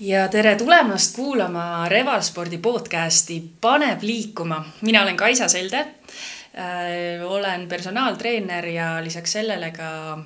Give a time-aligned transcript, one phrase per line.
[0.00, 4.64] ja tere tulemast kuulama Revalspordi podcasti Paneb liikuma.
[4.80, 7.24] mina olen Kaisa Selde äh,.
[7.24, 10.18] olen personaaltreener ja lisaks sellele ka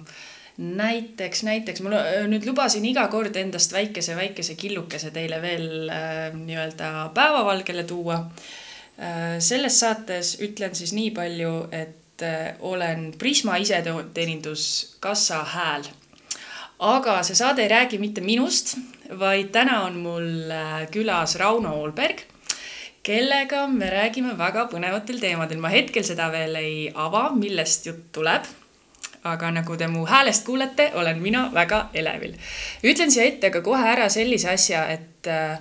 [0.59, 1.91] näiteks, näiteks ma
[2.31, 9.39] nüüd lubasin iga kord endast väikese, väikese killukese teile veel äh, nii-öelda päevavalgele tuua äh,.
[9.39, 12.01] selles saates ütlen siis nii palju, et
[12.61, 15.83] olen Prisma iseteeninduskassa hääl
[16.85, 18.77] aga see saade ei räägi mitte minust,
[19.19, 22.21] vaid täna on mul äh, külas Rauno Olberg,
[23.05, 25.61] kellega me räägime väga põnevatel teemadel.
[25.61, 28.45] ma hetkel seda veel ei ava, millest jutt tuleb.
[29.25, 32.37] aga nagu te mu häälest kuulete, olen mina väga elevil.
[32.83, 35.59] ütlen siia ette ka kohe ära sellise asja, et äh,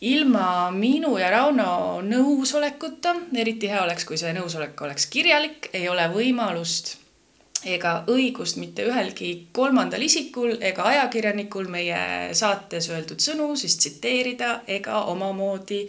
[0.00, 6.08] ilma minu ja Rauno nõusolekuta, eriti hea oleks, kui see nõusolek oleks kirjalik, ei ole
[6.10, 6.96] võimalust
[7.64, 15.04] ega õigust mitte ühelgi kolmandal isikul ega ajakirjanikul meie saates öeldud sõnu siis tsiteerida ega
[15.12, 15.86] omamoodi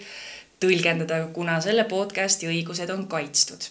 [0.63, 3.67] tõlgendada, kuna selle podcasti õigused on kaitstud.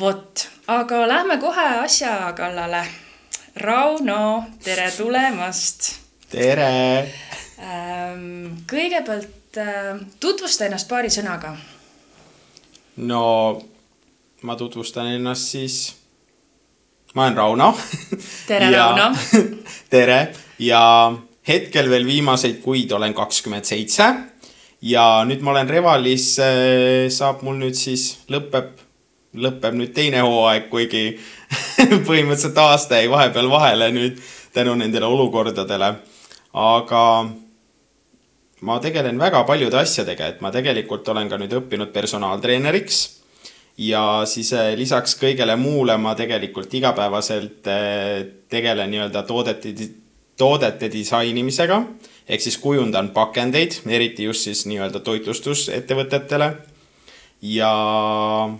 [0.00, 2.84] vot, aga lähme kohe asja kallale.
[3.56, 5.92] Rauno, tere tulemast.
[6.30, 7.12] tere.
[7.58, 11.56] Ähm, kõigepealt äh, tutvusta ennast paari sõnaga.
[12.96, 13.62] no
[14.42, 15.99] ma tutvustan ennast siis
[17.14, 17.78] ma olen Rauno.
[18.46, 19.10] tere, Rauno.
[19.90, 20.20] tere
[20.58, 20.82] ja
[21.48, 24.06] hetkel veel viimaseid kuid olen kakskümmend seitse.
[24.82, 28.72] ja nüüd ma olen Revalis, äh, saab mul nüüd siis lõpeb,
[29.34, 31.04] lõpeb nüüd teine hooaeg, kuigi
[32.08, 34.22] põhimõtteliselt aasta jäi vahepeal vahele nüüd
[34.54, 35.94] tänu nendele olukordadele.
[36.54, 37.04] aga
[38.60, 43.19] ma tegelen väga paljude asjadega, et ma tegelikult olen ka nüüd õppinud personaaltreeneriks
[43.80, 49.72] ja siis äh, lisaks kõigele muule ma tegelikult igapäevaselt äh, tegelen nii-öelda toodete,
[50.36, 51.82] toodete disainimisega.
[52.28, 56.52] ehk siis kujundan pakendeid, eriti just siis nii-öelda toitlustusettevõtetele.
[57.42, 57.72] ja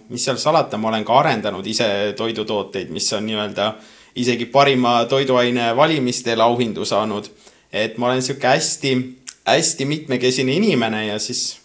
[0.08, 3.74] mis seal salata, ma olen ka arendanud ise toidutooteid, mis on nii-öelda
[4.16, 7.28] isegi parima toiduaine valimistel auhindu saanud.
[7.72, 11.58] et ma olen sihuke hästi, hästi mitmekesine inimene ja siis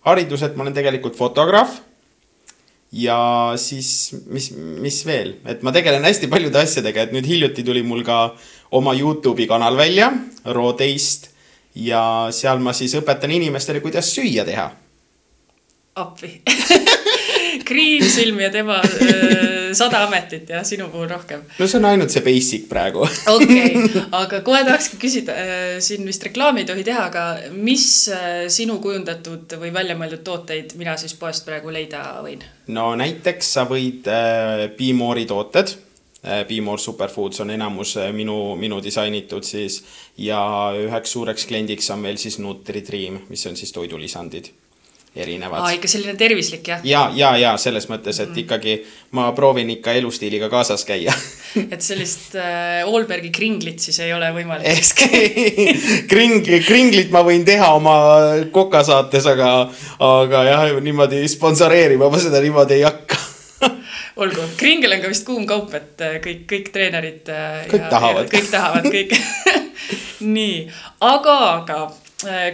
[0.00, 1.80] hariduselt ma olen tegelikult fotograaf
[2.92, 3.18] ja
[3.56, 8.04] siis, mis, mis veel, et ma tegelen hästi paljude asjadega, et nüüd hiljuti tuli mul
[8.04, 8.34] ka
[8.76, 10.12] oma Youtube'i kanal välja,
[10.44, 11.32] Raw Taste.
[11.74, 14.70] ja seal ma siis õpetan inimestele, kuidas süüa teha.
[15.96, 16.40] appi
[17.72, 21.42] kriivsilm ja tema äh, sada ametit ja sinu puhul rohkem.
[21.58, 23.06] no see on ainult see basic praegu.
[23.36, 23.84] okei
[24.22, 28.78] aga kohe tahakski küsida, äh, siin vist reklaami ei tohi teha, aga mis äh, sinu
[28.84, 32.44] kujundatud või välja mõeldud tooteid mina siis poest praegu leida võin?
[32.72, 35.76] no näiteks sa võid äh, Be-More'i tooted
[36.22, 39.80] Be-More Superfoods on enamus minu, minu disainitud siis
[40.22, 40.38] ja
[40.78, 44.52] üheks suureks kliendiks on veel siis Nutri-Dream, mis on siis toidulisandid
[45.16, 45.60] erinevad.
[45.60, 46.84] aa, ikka selline tervislik jah?
[46.88, 48.42] ja, ja, ja selles mõttes, et mm.
[48.44, 48.76] ikkagi
[49.18, 51.12] ma proovin ikka elustiiliga kaasas käia
[51.74, 54.94] et sellist äh, Allbergi kringlit siis ei ole võimalik
[56.12, 57.96] kring, kringlit ma võin teha oma
[58.52, 59.52] Koka saates, aga,
[60.00, 63.20] aga jah, niimoodi sponsoreerima ma seda niimoodi ei hakka
[64.22, 67.28] olgu, kringel on ka vist kuum kaup, et äh, kõik, kõik treenerid.
[67.32, 68.30] Äh, kõik tahavad.
[68.32, 69.14] kõik tahavad, kõik
[70.36, 70.56] nii,
[71.04, 71.78] aga, aga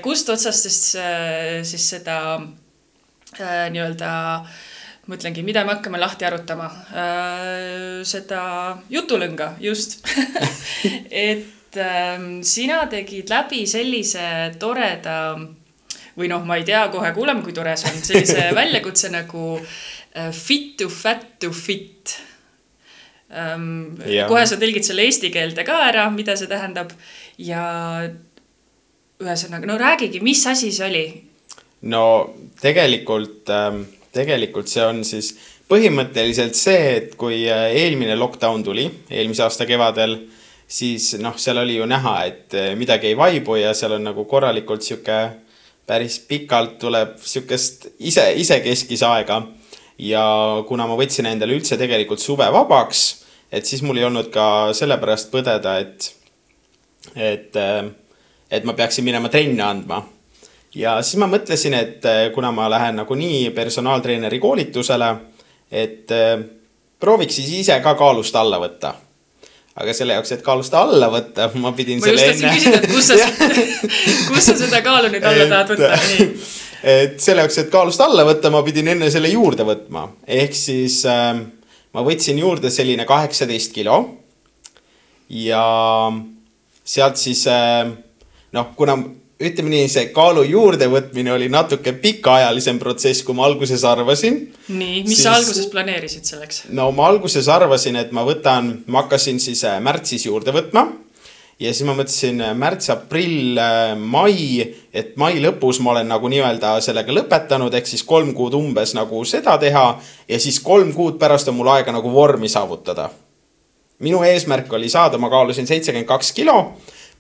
[0.03, 4.11] kust otsast siis, äh, siis seda äh, nii-öelda
[5.09, 8.01] mõtlengi, mida me hakkame lahti arutama äh,.
[8.09, 8.43] seda
[8.93, 10.01] jutulõnga, just
[11.29, 14.29] et äh, sina tegid läbi sellise
[14.61, 15.19] toreda
[16.19, 20.33] või noh, ma ei tea, kohe kuuleme, kui tore see on, sellise väljakutse nagu äh,
[20.35, 22.17] fit to fat to fit
[23.33, 23.97] ähm,.
[24.29, 26.93] kohe sa tõlgid selle eesti keelde ka ära, mida see tähendab
[27.39, 27.63] ja
[29.23, 31.05] ühesõnaga, no räägigi, mis asi see oli?
[31.91, 32.03] no
[32.63, 33.83] tegelikult, ähm,
[34.15, 35.33] tegelikult see on siis
[35.71, 40.17] põhimõtteliselt see, et kui äh, eelmine lockdown tuli, eelmise aasta kevadel,
[40.69, 44.25] siis noh, seal oli ju näha, et äh, midagi ei vaibu ja seal on nagu
[44.31, 45.21] korralikult sihuke
[45.89, 49.43] päris pikalt tuleb sihukest ise, isekeskis aega.
[49.99, 50.23] ja
[50.69, 55.33] kuna ma võtsin endale üldse tegelikult suve vabaks, et siis mul ei olnud ka sellepärast
[55.33, 56.13] põdeda, et,
[57.17, 57.89] et äh,
[58.51, 60.03] et ma peaksin minema trenne andma.
[60.75, 65.11] ja siis ma mõtlesin, et eh, kuna ma lähen nagunii personaaltreeneri koolitusele,
[65.71, 66.39] et eh,
[67.01, 68.95] prooviks siis ise ka kaalust alla võtta
[69.79, 72.55] aga selle jaoks, et kaalust alla võtta, ma pidin ma selle enne.
[72.55, 73.19] küsida, et kus sa
[74.31, 76.31] kus sa seda kaalu nüüd alla tahad võtta, nii.
[76.95, 80.09] et selle jaoks, et kaalust alla võtta, ma pidin enne selle juurde võtma,
[80.41, 81.31] ehk siis äh,
[81.95, 84.01] ma võtsin juurde selline kaheksateist kilo.
[85.29, 85.63] ja
[86.89, 87.87] sealt siis äh,
[88.53, 88.97] noh, kuna
[89.39, 94.41] ütleme nii, see kaalu juurdevõtmine oli natuke pikaajalisem protsess, kui ma alguses arvasin.
[94.69, 95.27] nii, mis siis...
[95.27, 96.65] sa alguses planeerisid selleks?
[96.75, 100.89] no ma alguses arvasin, et ma võtan, ma hakkasin siis äh, märtsis juurde võtma.
[101.59, 106.35] ja siis ma mõtlesin äh, märts, aprill, äh, mai, et mai lõpus ma olen nagu
[106.35, 109.87] nii-öelda sellega lõpetanud, ehk siis kolm kuud umbes nagu seda teha.
[110.29, 113.13] ja siis kolm kuud pärast on mul aega nagu vormi saavutada.
[114.03, 116.63] minu eesmärk oli saada, ma kaalusin seitsekümmend kaks kilo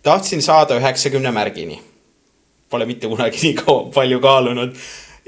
[0.02, 1.80] tahtsin saada üheksakümne märgini
[2.70, 4.74] pole mitte kunagi nii kaua, palju kaalunud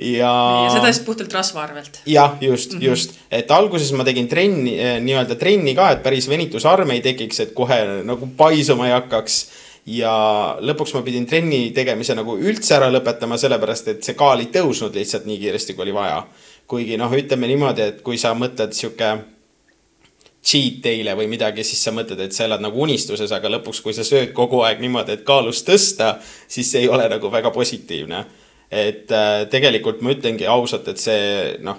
[0.01, 0.33] ja.
[0.65, 2.01] ja seda siis puhtalt rasva arvelt.
[2.07, 2.85] jah, just mm, -hmm.
[2.85, 7.41] just, et alguses ma tegin trenni, eh, nii-öelda trenni ka, et päris venitusarme ei tekiks,
[7.41, 9.47] et kohe nagu paisuma ei hakkaks.
[9.87, 10.13] ja
[10.61, 14.95] lõpuks ma pidin trenni tegemise nagu üldse ära lõpetama, sellepärast et see kaal ei tõusnud
[14.95, 16.27] lihtsalt nii kiiresti, kui oli vaja.
[16.67, 19.17] kuigi noh, ütleme niimoodi, et kui sa mõtled sihuke
[20.41, 23.93] cheat day'le või midagi, siis sa mõtled, et sa elad nagu unistuses, aga lõpuks, kui
[23.97, 26.15] sa sööd kogu aeg niimoodi, et kaalust tõsta,
[26.49, 28.25] siis see ei ole nagu väga positiivne.
[28.71, 31.77] et äh, tegelikult ma ütlengi ausalt, et see noh,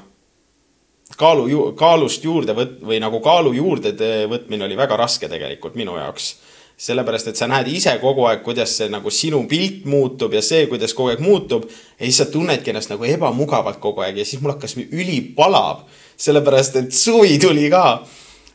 [1.17, 3.93] kaalu ju,, kaalust juurde võt- või nagu kaalu juurde
[4.27, 6.33] võtmine oli väga raske tegelikult minu jaoks
[6.81, 10.65] sellepärast, et sa näed ise kogu aeg, kuidas see nagu sinu pilt muutub ja see,
[10.69, 11.67] kuidas kogu aeg muutub.
[11.99, 15.85] ja siis sa tunnedki ennast nagu ebamugavalt kogu aeg ja siis mul hakkas ülipalav,
[16.17, 18.01] sellepärast et suvi tuli ka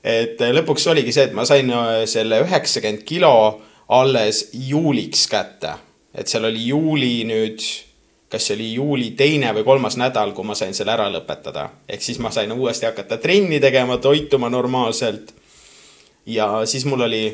[0.06, 3.32] et äh, lõpuks oligi see, et ma sain äh, selle üheksakümmend kilo
[3.88, 5.75] alles juuliks kätte.
[6.14, 7.61] et seal oli juuli nüüd,
[8.32, 11.69] kas see oli juuli teine või kolmas nädal, kui ma sain selle ära lõpetada.
[11.88, 15.35] ehk siis ma sain uuesti hakata trenni tegema, toituma normaalselt.
[16.26, 17.26] ja siis mul oli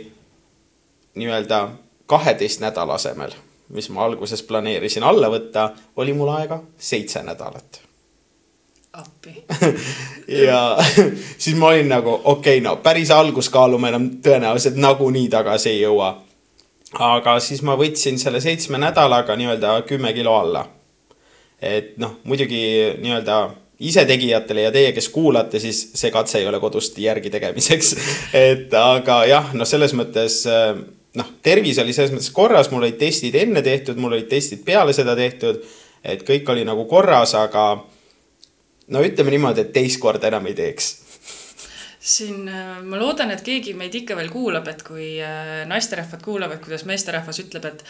[1.15, 1.69] nii-öelda
[2.07, 3.37] kaheteist nädala asemel,
[3.69, 7.92] mis ma alguses planeerisin alla võtta, oli mul aega seitse nädalat
[8.93, 9.45] appi
[10.47, 10.77] ja
[11.39, 15.81] siis ma olin nagu okei okay,, no päris alguskaalu ma enam tõenäoliselt nagunii tagasi ei
[15.81, 16.13] jõua.
[16.99, 20.67] aga siis ma võtsin selle seitsme nädalaga nii-öelda kümme kilo alla.
[21.61, 22.63] et noh, muidugi
[23.01, 23.39] nii-öelda
[23.83, 27.95] isetegijatele ja teie, kes kuulate, siis see katse ei ole kodust järgi tegemiseks.
[28.49, 30.43] et aga jah, noh, selles mõttes
[31.19, 34.95] noh, tervis oli selles mõttes korras, mul olid testid enne tehtud, mul olid testid peale
[34.97, 35.65] seda tehtud.
[36.05, 37.85] et kõik oli nagu korras, aga
[38.89, 40.95] no ütleme niimoodi, et teist korda enam ei teeks
[42.03, 46.59] siin äh, ma loodan, et keegi meid ikka veel kuulab, et kui äh, naisterahvad kuulavad,
[46.65, 47.85] kuidas meesterahvas ütleb, et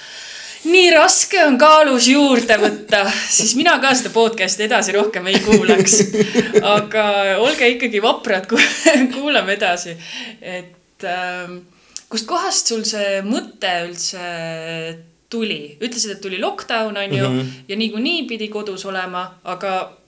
[0.68, 5.96] nii raske on kaalus juurde võtta, siis mina ka seda podcast'i edasi rohkem ei kuulaks.
[6.74, 7.06] aga
[7.40, 8.50] olge ikkagi vaprad,
[9.16, 9.96] kuulame edasi.
[10.40, 11.56] et äh,
[12.12, 14.28] kustkohast sul see mõte üldse
[15.32, 15.78] tuli?
[15.80, 17.58] ütlesid, et tuli lockdown on ju mm -hmm.
[17.68, 20.01] ja niikuinii pidi kodus olema, aga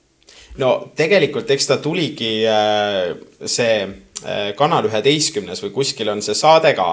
[0.63, 3.15] no tegelikult, eks ta tuligi äh,
[3.47, 6.91] see äh, Kanal üheteistkümnes või kuskil on see saade ka,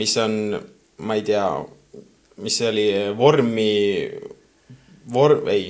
[0.00, 0.54] mis on,
[1.06, 1.46] ma ei tea,
[2.44, 2.86] mis see oli,
[3.18, 3.72] vormi,
[5.12, 5.66] vorm, ei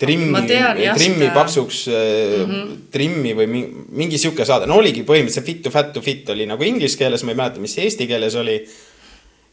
[0.00, 1.32] trimmi, trimmi seda...
[1.34, 2.76] paksuks mm, -hmm.
[2.92, 6.46] trimmi või mingi, mingi sihuke saade, no oligi põhimõtteliselt Fit to fat to fit oli
[6.48, 8.60] nagu inglise keeles, ma ei mäleta, mis eesti keeles oli.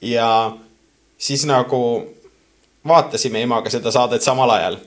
[0.01, 0.55] ja
[1.17, 1.81] siis nagu
[2.87, 4.77] vaatasime emaga seda saadet samal ajal.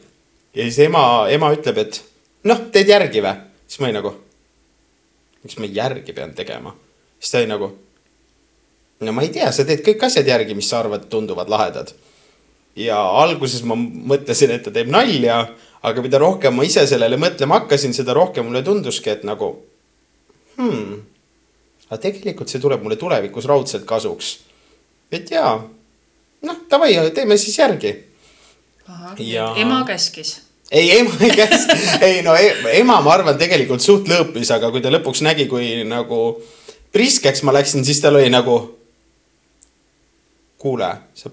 [0.54, 2.02] ja siis ema, ema ütleb, et
[2.48, 3.36] noh, teed järgi või?
[3.66, 4.12] siis ma olin nagu,
[5.44, 6.74] miks ma järgi pean tegema?
[7.18, 7.70] siis ta oli nagu,
[9.00, 11.92] no ma ei tea, sa teed kõik asjad järgi, mis sa arvad, tunduvad lahedad.
[12.76, 15.42] ja alguses ma mõtlesin, et ta teeb nalja,
[15.82, 19.52] aga mida rohkem ma ise sellele mõtlema hakkasin, seda rohkem mulle tunduski, et nagu
[20.56, 21.00] hmm,
[21.88, 24.38] aga tegelikult see tuleb mulle tulevikus raudselt kasuks.
[25.12, 25.58] et jaa,
[26.46, 27.96] noh, davai, teeme siis järgi.
[29.18, 30.38] ja ema käskis
[30.70, 31.66] ei, ema ei käs-,
[32.06, 32.34] ei no
[32.72, 36.20] ema, ma arvan, tegelikult suht lõõpis, aga kui ta lõpuks nägi, kui nagu
[36.94, 38.60] priskeks ma läksin, siis tal oli nagu.
[40.60, 41.30] kuule, sa,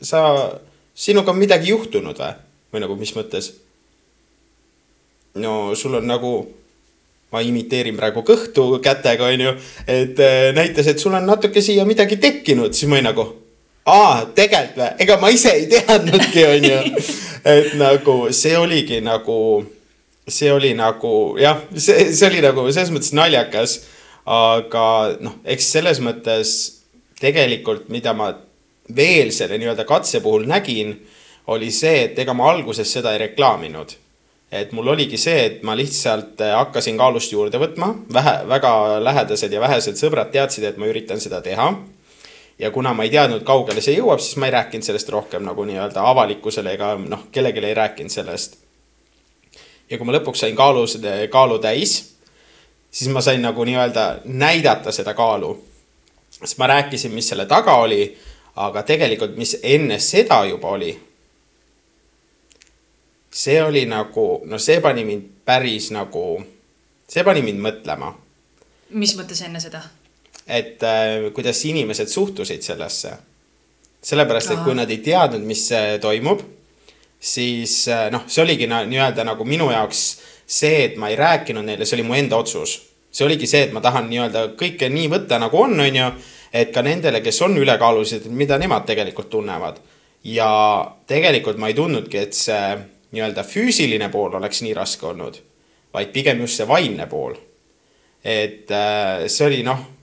[0.00, 0.20] sa,
[0.94, 2.34] sinuga on midagi juhtunud või?
[2.72, 3.52] või nagu, mis mõttes?
[5.36, 6.30] no sul on nagu,
[7.32, 9.52] ma imiteerin praegu kõhtu kätega, onju,
[9.86, 13.26] et äh, näitas, et sul on natuke siia midagi tekkinud, siis ma olin nagu
[13.86, 16.78] aa, tegelikult või, ega ma ise ei teadnudki, onju.
[17.54, 19.38] et nagu see oligi nagu,
[20.28, 23.80] see oli nagu jah, see, see oli nagu selles mõttes naljakas.
[24.26, 24.86] aga
[25.22, 26.54] noh, eks selles mõttes
[27.22, 28.32] tegelikult, mida ma
[28.96, 30.96] veel selle nii-öelda katse puhul nägin,
[31.54, 33.94] oli see, et ega ma alguses seda ei reklaaminud
[34.50, 39.60] et mul oligi see, et ma lihtsalt hakkasin kaalust juurde võtma, vähe, väga lähedased ja
[39.62, 41.72] vähesed sõbrad teadsid, et ma üritan seda teha
[42.58, 45.64] ja kuna ma ei teadnud, kaugele see jõuab, siis ma ei rääkinud sellest rohkem nagu
[45.68, 48.56] nii-öelda avalikkusele ega noh, kellelegi ei rääkinud sellest.
[49.90, 50.86] ja kui ma lõpuks sain kaalu,
[51.30, 51.96] kaalu täis,
[52.90, 55.64] siis ma sain nagu nii-öelda näidata seda kaalu.
[56.38, 58.16] siis ma rääkisin, mis selle taga oli,
[58.56, 60.96] aga tegelikult, mis enne seda juba oli,
[63.30, 66.40] see oli nagu, no see pani mind päris nagu,
[67.08, 68.14] see pani mind mõtlema.
[68.90, 69.82] mis mõttes enne seda?
[70.46, 73.16] Et äh, kuidas inimesed suhtusid sellesse.
[74.06, 75.64] sellepärast, et kui nad ei teadnud, mis
[76.00, 76.42] toimub,
[77.20, 80.02] siis äh, noh, see oligi nii-öelda nagu minu jaoks
[80.46, 82.78] see, et ma ei rääkinud neile, see oli mu enda otsus.
[83.10, 86.10] see oligi see, et ma tahan nii-öelda kõike nii võtta, nagu on, on ju,
[86.52, 89.80] et ka nendele, kes on ülekaalulised, mida nemad tegelikult tunnevad.
[90.24, 90.50] ja
[91.06, 92.76] tegelikult ma ei tundnudki, et see
[93.16, 95.38] nii-öelda füüsiline pool oleks nii raske olnud,
[95.94, 97.34] vaid pigem just see vaimne pool.
[98.22, 99.95] et äh, see oli noh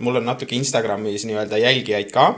[0.00, 2.34] mul on natuke Instagramis nii-öelda jälgijaid ka.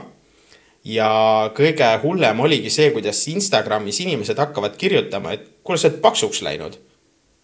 [0.83, 1.07] ja
[1.55, 6.77] kõige hullem oligi see, kuidas Instagramis inimesed hakkavad kirjutama, et kuule, sa oled paksuks läinud.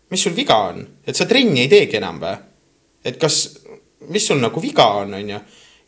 [0.10, 2.36] mis sul viga on, et sa trenni ei teegi enam või?
[3.06, 3.60] et kas,
[4.08, 5.40] mis sul nagu viga on, on ju.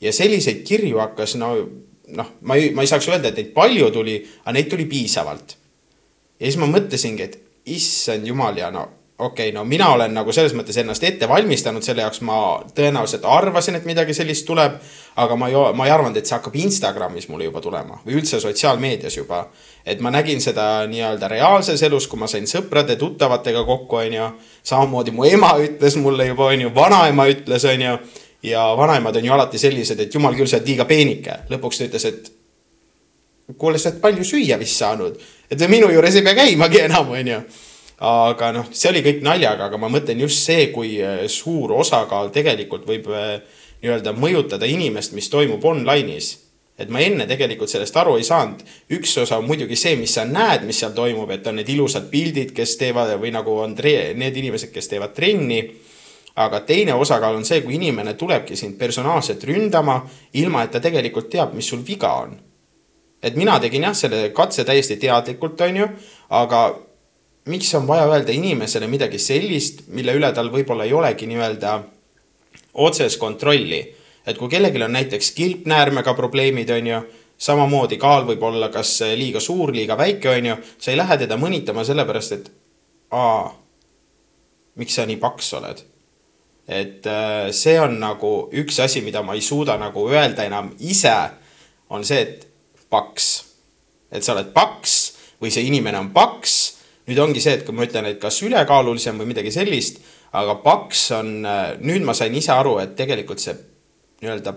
[0.01, 1.53] ja selliseid kirju hakkas no,
[2.07, 5.57] noh, ma ei, ma ei saaks öelda, et neid palju tuli, aga neid tuli piisavalt.
[6.39, 8.87] ja siis ma mõtlesingi, et issand jumal ja no
[9.21, 12.37] okei okay,, no mina olen nagu selles mõttes ennast ette valmistanud selle jaoks, ma
[12.75, 14.79] tõenäoliselt arvasin, et midagi sellist tuleb.
[15.15, 18.39] aga ma ei, ma ei arvanud, et see hakkab Instagramis mulle juba tulema või üldse
[18.39, 19.43] sotsiaalmeedias juba.
[19.85, 24.29] et ma nägin seda nii-öelda reaalses elus, kui ma sain sõprade-tuttavatega kokku, on ju.
[24.63, 27.97] samamoodi mu ema ütles mulle juba, on ju, vanaema ütles, on ju.
[28.43, 31.43] ja vanaemad on ju alati sellised, et jumal küll, sa oled liiga peenike.
[31.49, 32.31] lõpuks ta ütles, et
[33.57, 35.19] kuule, sa oled palju süüa vist saanud,
[35.51, 37.43] et minu juures ei pea käimagi enam, on ju
[38.01, 42.31] aga noh, see oli kõik naljaga, aga ma mõtlen just see, kui äh, suur osakaal
[42.33, 43.35] tegelikult võib äh,
[43.83, 46.37] nii-öelda mõjutada inimest, mis toimub online'is.
[46.81, 48.63] et ma enne tegelikult sellest aru ei saanud.
[48.89, 52.09] üks osa on muidugi see, mis sa näed, mis seal toimub, et on need ilusad
[52.09, 55.61] pildid, kes teevad või nagu on need inimesed, kes teevad trenni
[56.35, 60.01] aga teine osakaal on see, kui inimene tulebki sind personaalselt ründama,
[60.33, 62.39] ilma et ta tegelikult teab, mis sul viga on.
[63.21, 65.87] et mina tegin jah, selle katse täiesti teadlikult, on ju,
[66.29, 66.61] aga
[67.45, 71.79] miks on vaja öelda inimesele midagi sellist, mille üle tal võib-olla ei olegi nii-öelda
[72.73, 73.95] otsest kontrolli.
[74.25, 76.99] et kui kellelgi on näiteks kilpnäärmega probleemid, on ju,
[77.37, 81.37] samamoodi kaal võib olla kas liiga suur, liiga väike, on ju, sa ei lähe teda
[81.41, 82.51] mõnitama sellepärast, et
[83.17, 83.49] aa,
[84.77, 85.81] miks sa nii paks oled.
[86.67, 91.15] et äh, see on nagu üks asi, mida ma ei suuda nagu öelda enam ise,
[91.89, 92.47] on see, et
[92.89, 93.31] paks.
[94.11, 94.99] et sa oled paks
[95.41, 96.80] või see inimene on paks
[97.11, 99.99] nüüd ongi see, et kui ma ütlen, et kas ülekaalulisem või midagi sellist,
[100.39, 103.57] aga paks on, äh, nüüd ma sain ise aru, et tegelikult see
[104.21, 104.55] nii-öelda,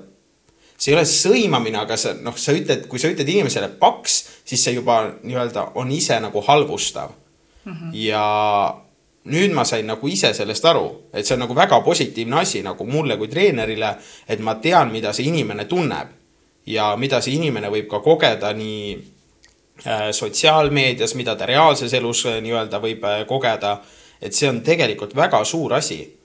[0.77, 4.63] see ei ole sõimamine, aga sa noh, sa ütled, kui sa ütled inimesele paks, siis
[4.63, 7.15] see juba nii-öelda on ise nagu halvustav
[7.65, 7.73] mm.
[7.73, 7.95] -hmm.
[8.05, 8.25] ja
[9.25, 12.85] nüüd ma sain nagu ise sellest aru, et see on nagu väga positiivne asi nagu
[12.85, 13.97] mulle kui treenerile,
[14.29, 16.09] et ma tean, mida see inimene tunneb
[16.67, 19.14] ja mida see inimene võib ka kogeda nii
[20.13, 23.79] sotsiaalmeedias, mida ta reaalses elus äh, nii-öelda võib äh, kogeda.
[24.23, 26.17] et see on tegelikult väga suur asi.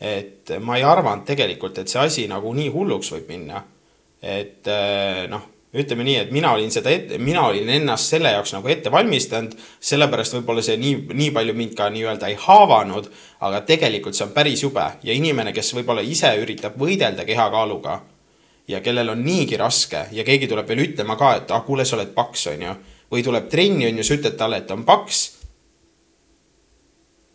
[0.00, 3.62] et ma ei arvanud tegelikult, et see asi nagu nii hulluks võib minna.
[4.22, 4.66] et
[5.28, 5.42] noh,
[5.76, 10.36] ütleme nii, et mina olin seda mina olin ennast selle jaoks nagu ette valmistanud, sellepärast
[10.36, 13.08] võib-olla see nii, nii palju mind ka nii-öelda ei haavanud,
[13.40, 18.00] aga tegelikult see on päris jube ja inimene, kes võib-olla ise üritab võidelda kehakaaluga
[18.68, 21.96] ja kellel on niigi raske ja keegi tuleb veel ütlema ka, et ah, kuule, sa
[21.96, 22.76] oled paks, onju
[23.12, 25.24] või tuleb trenni, on ju, sa ütled talle, et ta on paks.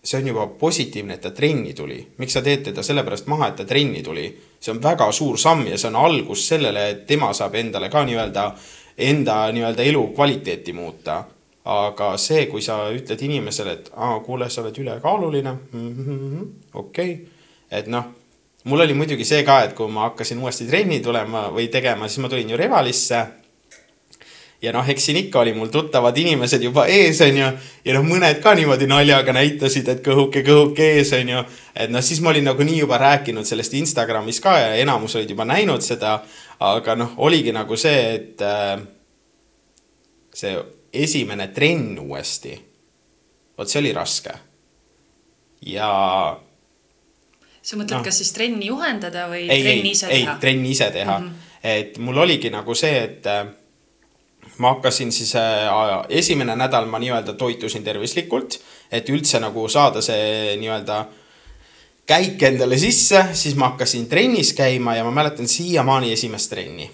[0.03, 2.07] see on juba positiivne, et ta trenni tuli.
[2.17, 4.27] miks sa teed teda sellepärast maha, et ta trenni tuli?
[4.59, 8.03] see on väga suur samm ja see on algus sellele, et tema saab endale ka
[8.05, 8.55] nii-öelda,
[8.97, 11.23] enda nii-öelda elukvaliteeti muuta.
[11.65, 17.13] aga see, kui sa ütled inimesele, et aa, kuule, sa oled ülekaaluline mm -hmm,, okei
[17.13, 17.25] okay.,
[17.71, 18.05] et noh
[18.63, 22.19] mul oli muidugi see ka, et kui ma hakkasin uuesti trenni tulema või tegema, siis
[22.21, 23.21] ma tulin ju Revalisse
[24.61, 27.47] ja noh, eks siin ikka oli mul tuttavad inimesed juba ees, onju.
[27.85, 31.41] ja noh, mõned ka niimoodi naljaga näitasid, et kõhuke, kõhuke ees, onju.
[31.75, 35.47] et noh, siis ma olin nagunii juba rääkinud sellest Instagramis ka ja enamus olid juba
[35.49, 36.19] näinud seda.
[36.59, 38.77] aga noh, oligi nagu see, et äh,
[40.33, 40.53] see
[40.93, 42.53] esimene trenn uuesti.
[43.57, 44.35] vot see oli raske.
[45.65, 45.89] ja
[47.61, 50.35] sa mõtled no,, kas siis trenni juhendada või ei, trenni ei, ise teha?
[50.35, 51.25] ei, trenni ise teha mm.
[51.25, 51.49] -hmm.
[51.63, 53.49] et mul oligi nagu see, et äh,
[54.57, 58.59] ma hakkasin siis äh,, esimene nädal ma nii-öelda toitusin tervislikult,
[58.91, 61.05] et üldse nagu saada see nii-öelda
[62.07, 66.91] käik endale sisse, siis ma hakkasin trennis käima ja ma mäletan siiamaani esimest trenni.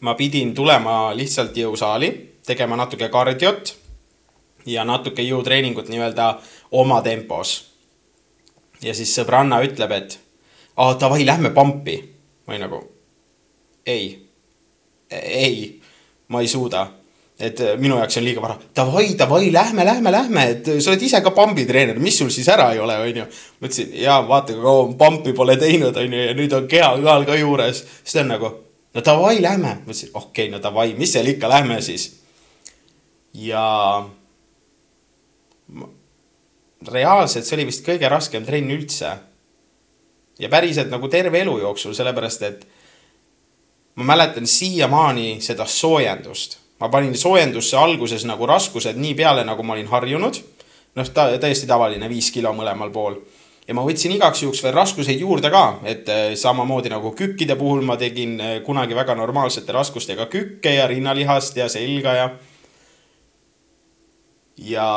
[0.00, 2.10] ma pidin tulema lihtsalt jõusaali,
[2.46, 3.74] tegema natuke kardiot
[4.66, 6.38] ja natuke jõutreeningut nii-öelda
[6.70, 7.72] oma tempos.
[8.82, 10.20] ja siis sõbranna ütleb, et
[10.76, 11.98] aa davai, lähme pampi.
[12.46, 12.82] ma olin nagu
[13.86, 14.28] ei
[15.10, 15.77] ei,
[16.28, 16.86] ma ei suuda
[17.38, 18.56] et äh, minu jaoks on liiga vara.
[18.76, 22.72] Davai, davai, lähme, lähme, lähme, et sa oled ise ka pambitreener, mis sul siis ära
[22.74, 23.26] ei ole, onju.
[23.62, 27.84] mõtlesin, jaa, vaata kui kaua pampi pole teinud, onju, ja nüüd on kehakaal ka juures.
[28.02, 28.50] siis ta on nagu,
[28.94, 29.76] no davai, lähme.
[29.84, 32.10] mõtlesin, okei okay,, no davai, mis seal ikka, lähme siis.
[33.38, 33.62] ja
[36.88, 39.14] reaalselt see oli vist kõige raskem trenn üldse.
[40.42, 42.66] ja päriselt nagu terve elu jooksul, sellepärast et
[43.98, 49.74] ma mäletan siiamaani seda soojendust ma panin soojendusse alguses nagu raskused nii peale, nagu ma
[49.74, 50.40] olin harjunud.
[50.94, 53.18] noh, ta täiesti tavaline viis kilo mõlemal pool.
[53.68, 57.82] ja ma võtsin igaks juhuks veel raskuseid juurde ka, et eh, samamoodi nagu kükkide puhul
[57.84, 62.28] ma tegin eh, kunagi väga normaalsete raskustega kükke ja rinnalihast ja selga ja.
[64.56, 64.88] ja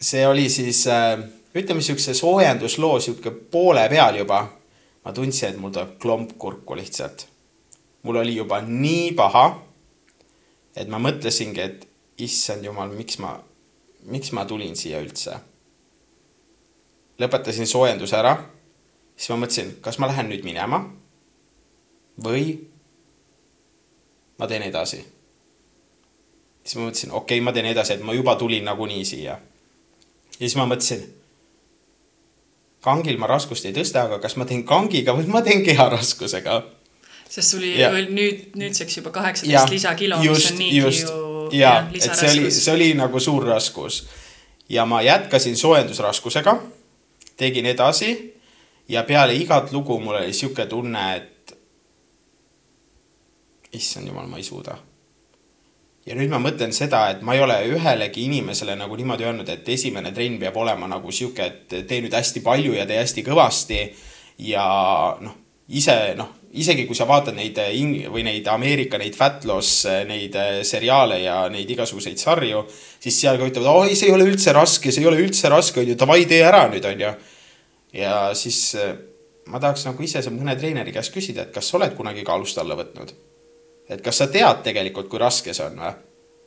[0.00, 1.18] see oli siis eh,
[1.54, 4.46] ütleme siukse soojendusloo sihuke poole peal juba.
[5.04, 7.26] Ma tundsin, et mul tuleb klomp kurku lihtsalt.
[8.02, 9.46] mul oli juba nii paha
[10.76, 11.86] et ma mõtlesingi, et
[12.22, 13.34] issand jumal, miks ma,
[14.12, 15.38] miks ma tulin siia üldse.
[17.20, 18.32] lõpetasin soojenduse ära,
[19.14, 20.80] siis ma mõtlesin, kas ma lähen nüüd minema
[22.24, 22.56] või
[24.40, 25.04] ma teen edasi.
[26.64, 29.36] siis ma mõtlesin, okei okay,, ma teen edasi, et ma juba tulin nagunii siia.
[29.36, 31.04] ja siis ma mõtlesin,
[32.82, 36.62] kangil ma raskust ei tõsta, aga kas ma teen kangiga või ma teen keharaskusega
[37.32, 41.08] sest sul oli nüüd, nüüdseks juba kaheksateist lisakilo, mis on niigi just.
[41.08, 44.06] ju ja, et see oli, see oli nagu suur raskus.
[44.68, 46.56] ja ma jätkasin soojendusraskusega,
[47.36, 48.34] tegin edasi
[48.88, 51.56] ja peale igat lugu mul oli sihuke tunne, et
[53.72, 54.76] issand jumal, ma ei suuda.
[56.06, 59.68] Ja nüüd ma mõtlen seda, et ma ei ole ühelegi inimesele nagu niimoodi öelnud, et
[59.68, 63.82] esimene trenn peab olema nagu sihuke, et tee nüüd hästi palju ja tee hästi kõvasti
[64.50, 64.66] ja
[65.20, 65.36] noh,
[65.68, 69.86] ise noh isegi kui sa vaatad neid eh, ing- või neid Ameerika neid fat loss
[69.88, 72.64] eh, neid eh, seriaale ja neid igasuguseid sarju,
[73.02, 75.80] siis seal ka ütlevad, oi, see ei ole üldse raske, see ei ole üldse raske,
[75.82, 77.12] onju, davai, tee ära nüüd, onju.
[77.96, 78.60] ja siis
[79.48, 82.76] ma tahaks nagu ise mõne treeneri käest küsida, et kas sa oled kunagi kaalust alla
[82.78, 83.16] võtnud?
[83.88, 85.92] Et kas sa tead tegelikult, kui raske see on või?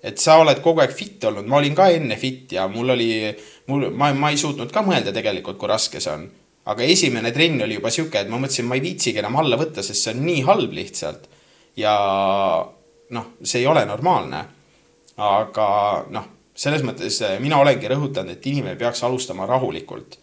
[0.05, 3.09] et sa oled kogu aeg fit olnud, ma olin ka enne fit ja mul oli,
[3.67, 6.27] mul, ma, ma ei suutnud ka mõelda tegelikult, kui raske see on
[6.71, 9.83] aga esimene trenn oli juba sihuke, et ma mõtlesin, ma ei viitsigi enam alla võtta,
[9.85, 11.27] sest see on nii halb lihtsalt.
[11.77, 11.93] ja
[13.15, 14.45] noh, see ei ole normaalne.
[15.17, 15.67] aga
[16.11, 20.17] noh, selles mõttes eh, mina olengi rõhutanud, et inimene peaks alustama rahulikult.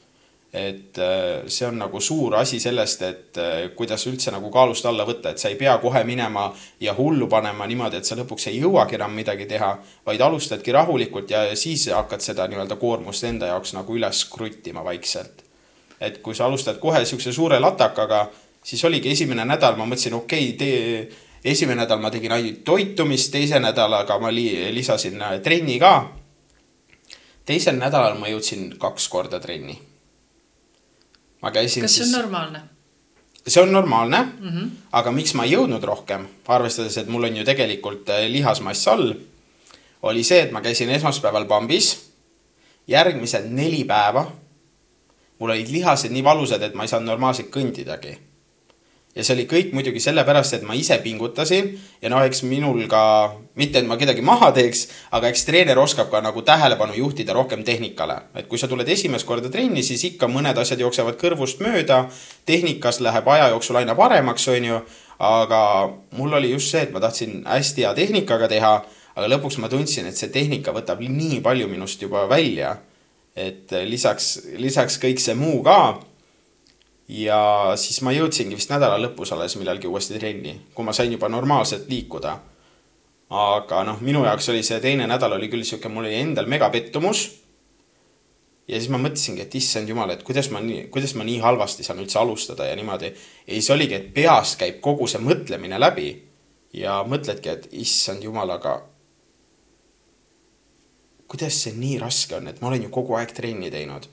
[0.52, 5.06] Et eh, see on nagu suur asi sellest, et eh, kuidas üldse nagu kaalust alla
[5.08, 8.60] võtta, et sa ei pea kohe minema ja hullu panema niimoodi, et sa lõpuks ei
[8.60, 9.72] jõuagi enam midagi teha,
[10.06, 15.46] vaid alustadki rahulikult ja siis hakkad seda nii-öelda koormust enda jaoks nagu üles kruttima vaikselt
[16.02, 18.24] et kui sa alustad kohe siukse suure latakaga,
[18.64, 23.30] siis oligi esimene nädal, ma mõtlesin, okei okay,, tee, esimene nädal ma tegin ainult toitumist,
[23.34, 25.94] teise nädalaga ma li, lisasin äh, trenni ka.
[27.46, 29.78] teisel nädalal ma jõudsin kaks korda trenni.
[31.42, 32.16] Ma käisin kas see on siis...
[32.16, 32.62] normaalne?
[33.46, 34.68] see on normaalne mm, -hmm.
[34.92, 39.14] aga miks ma ei jõudnud rohkem, arvestades, et mul on ju tegelikult äh, lihasmass all,
[40.02, 42.10] oli see, et ma käisin esmaspäeval pambis,
[42.86, 44.26] järgmised neli päeva
[45.42, 48.14] mul olid lihased nii valusad, et ma ei saanud normaalselt kõndidagi.
[49.14, 51.68] Ja see oli kõik muidugi sellepärast, et ma ise pingutasin
[52.02, 53.02] ja noh, eks minul ka,
[53.60, 57.64] mitte et ma kedagi maha teeks, aga eks treener oskab ka nagu tähelepanu juhtida rohkem
[57.64, 58.16] tehnikale.
[58.34, 62.06] et kui sa tuled esimest korda trenni, siis ikka mõned asjad jooksevad kõrvust mööda,
[62.46, 64.80] tehnikas läheb aja jooksul aina paremaks, on ju,
[65.18, 65.62] aga
[66.16, 68.72] mul oli just see, et ma tahtsin hästi hea tehnikaga teha,
[69.14, 72.78] aga lõpuks ma tundsin, et see tehnika võtab nii palju minust juba välja
[73.36, 76.00] et lisaks, lisaks kõik see muu ka.
[77.08, 81.28] Ja siis ma jõudsingi vist nädala lõpus alles millalgi uuesti trenni, kui ma sain juba
[81.28, 82.38] normaalselt liikuda.
[83.32, 87.30] aga noh, minu jaoks oli see teine nädal oli küll sihuke, mul oli endal megapettumus.
[88.68, 91.84] ja siis ma mõtlesingi, et issand jumal, et kuidas ma nii, kuidas ma nii halvasti
[91.84, 93.12] saan üldse alustada ja niimoodi.
[93.46, 96.14] ja siis oligi, et peast käib kogu see mõtlemine läbi
[96.72, 98.80] ja mõtledki, et issand jumal, aga
[101.32, 104.04] kuidas see nii raske on, et ma olen ju kogu aeg trenni teinud.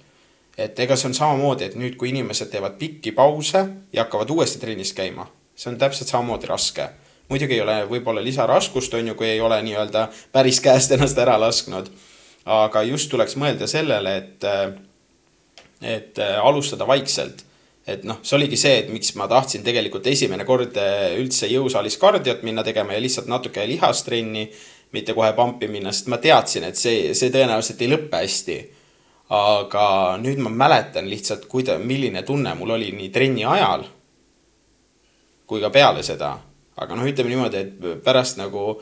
[0.59, 3.61] Et ega see on samamoodi, et nüüd, kui inimesed teevad pikki pause
[3.93, 6.89] ja hakkavad uuesti trennis käima, see on täpselt samamoodi raske.
[7.29, 11.37] muidugi ei ole võib-olla lisaraskust, on ju, kui ei ole nii-öelda päris käest ennast ära
[11.39, 11.91] lasknud.
[12.45, 14.43] aga just tuleks mõelda sellele, et,
[15.81, 17.45] et alustada vaikselt
[17.87, 20.75] et noh, see oligi see, et miks ma tahtsin tegelikult esimene kord
[21.17, 24.49] üldse jõusaalis kardiot minna tegema ja lihtsalt natuke lihastrenni
[24.95, 28.59] mitte kohe pampi minna, sest ma teadsin, et see, see tõenäoliselt ei lõppe hästi.
[29.29, 33.85] Aga nüüd ma mäletan lihtsalt, kuida-, milline tunne mul oli nii trenni ajal
[35.49, 36.37] kui ka peale seda.
[36.79, 38.77] aga noh, ütleme niimoodi, et pärast nagu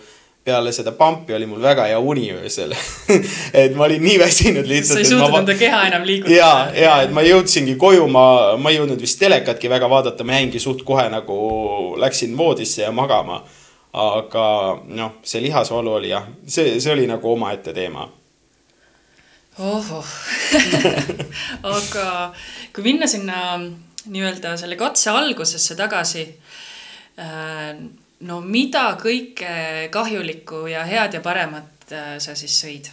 [0.47, 2.71] peale seda pampi oli mul väga hea uni öösel
[3.63, 4.99] et ma olin nii väsinud lihtsalt.
[4.99, 6.35] sa ei suutnud enda keha enam liigutada.
[6.37, 8.27] ja, ja et ma jõudsingi koju, ma,
[8.61, 11.39] ma ei jõudnud vist telekatki väga vaadata, ma jäingi suht kohe nagu
[11.99, 13.41] läksin voodisse ja magama.
[13.97, 14.45] aga
[14.87, 18.07] noh, see lihasvalu oli jah, see, see oli nagu omaette teema
[19.59, 20.05] ohoh
[21.75, 22.07] aga
[22.73, 23.57] kui minna sinna
[24.07, 26.23] nii-öelda selle katse algusesse tagasi
[27.19, 27.73] äh,
[28.29, 32.91] no mida kõike kahjulikku ja head ja paremat äh, sa siis sõid?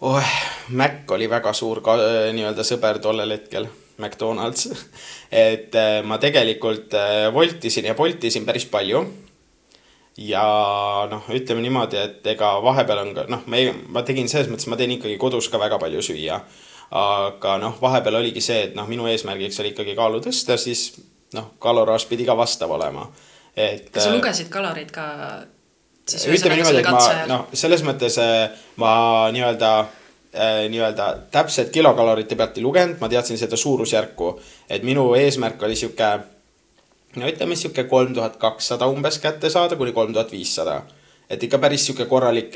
[0.00, 0.34] oh,
[0.72, 3.68] Mac oli väga suur äh, nii-öelda sõber tollel hetkel,
[4.00, 4.70] McDonalds
[5.48, 6.96] et ma tegelikult
[7.34, 9.04] voltisin ja poltisin päris palju.
[10.18, 10.44] Ja
[11.10, 13.62] noh, ütleme niimoodi, et ega vahepeal on ka noh, ma,
[13.94, 16.40] ma tegin selles mõttes, ma teen ikkagi kodus ka väga palju süüa.
[16.90, 20.92] aga noh, vahepeal oligi see, et noh, minu eesmärgiks oli ikkagi kaalu tõsta, siis
[21.34, 23.06] noh, kaloraaž pidi ka vastav olema
[23.56, 23.90] et.
[23.90, 25.06] kas sa äh, lugesid kaloreid ka?
[26.10, 28.50] ütleme niimoodi, et ma noh, selles mõttes äh,
[28.82, 28.92] ma
[29.34, 29.70] nii-öelda
[30.34, 34.32] äh, nii-öelda täpselt kilokalorite pealt ei lugenud, ma teadsin seda suurusjärku,
[34.70, 36.10] et minu eesmärk oli sihuke,
[37.16, 40.82] no ütleme sihuke kolm tuhat kakssada umbes kätte saada kuni kolm tuhat viissada
[41.30, 42.54] et ikka päris sihuke korralik,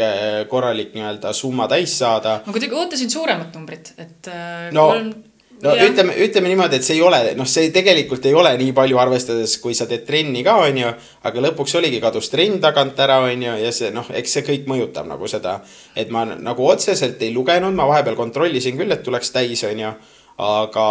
[0.51, 2.41] korralik nii-öelda summa täis saada.
[2.47, 4.33] ma kuidagi ootasin suuremat numbrit, et.
[4.73, 5.87] no 3 no ja.
[5.89, 9.57] ütleme, ütleme niimoodi, et see ei ole, noh, see tegelikult ei ole nii palju arvestades,
[9.63, 10.91] kui sa teed trenni ka, on ju.
[11.31, 14.69] aga lõpuks oligi, kadus trenn tagant ära, on ju, ja see noh, eks see kõik
[14.71, 15.61] mõjutab nagu seda.
[15.97, 19.95] et ma nagu otseselt ei lugenud, ma vahepeal kontrollisin küll, et tuleks täis, on ju.
[20.39, 20.87] Aga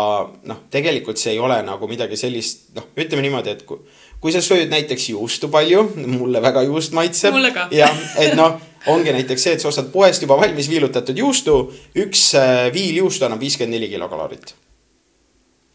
[0.47, 3.81] noh, tegelikult see ei ole nagu midagi sellist, noh, ütleme niimoodi, et kui,
[4.23, 7.35] kui sa sööd näiteks juustu palju, mulle väga juust maitseb.
[7.71, 8.59] jah, et noh
[8.91, 11.55] ongi näiteks see, et sa ostad poest juba valmis viilutatud juustu,
[11.95, 14.55] üks äh, viil juustu annab viiskümmend neli kilokalorit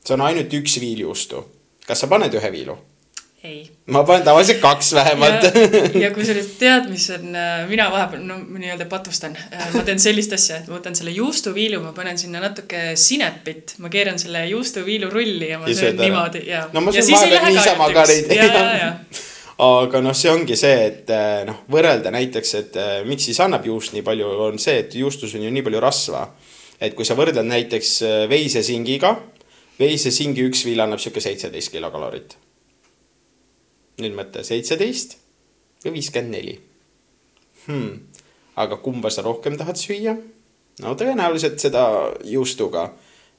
[0.09, 1.45] see on ainult üks viiljuustu.
[1.87, 2.77] kas sa paned ühe viilu?
[3.45, 3.71] Ei.
[3.87, 5.47] ma panen tavaliselt kaks vähemalt.
[6.03, 10.35] ja kusjuures tead, mis on, äh, mina vahepeal no nii-öelda patustan, äh, ma teen sellist
[10.35, 15.11] asja, et ma võtan selle juustuviilu, ma panen sinna natuke sinepit, ma keeran selle juustuviilu
[15.13, 16.67] rulli ja ma ja söön niimoodi ja.
[16.75, 19.23] no ma söön vahepeal niisama ka neid.
[19.69, 23.95] aga noh, see ongi see, et äh, noh, võrrelda näiteks, et miks siis annab juust
[23.95, 26.29] nii palju, on see, et juustus on ju nii palju rasva.
[26.81, 29.15] et kui sa võrdled näiteks veisesingiga
[29.79, 32.37] veisesingi üks viil annab sihuke seitseteist kilokalorit.
[34.03, 35.17] Nüüd mõtle, seitseteist
[35.85, 36.57] või viiskümmend neli
[37.67, 38.23] hmm..
[38.63, 40.17] aga kumba sa rohkem tahad süüa?
[40.83, 41.85] no tõenäoliselt seda
[42.25, 42.91] juustuga.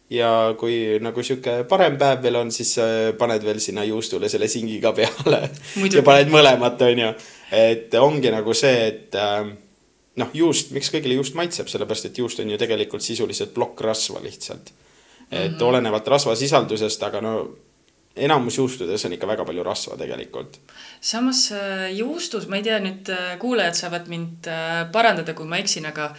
[0.10, 2.76] ja kui nagu sihuke parem päev veel on, siis
[3.20, 5.42] paned veel sinna juustule selle singiga peale.
[5.94, 7.14] ja paned mõlemat, on ju.
[7.52, 9.48] et ongi nagu see, et äh,
[10.20, 14.22] noh, juust, miks kõigile juust maitseb, sellepärast et juust on ju tegelikult sisuliselt plokk rasva
[14.24, 14.74] lihtsalt
[15.32, 15.64] et mm -hmm.
[15.64, 17.50] olenevalt rasvasisaldusest, aga no
[18.16, 20.60] enamus juustudes on ikka väga palju rasva tegelikult.
[21.02, 25.62] samas äh, juustus, ma ei tea, nüüd äh, kuulajad saavad mind äh, parandada, kui ma
[25.62, 26.14] eksin, aga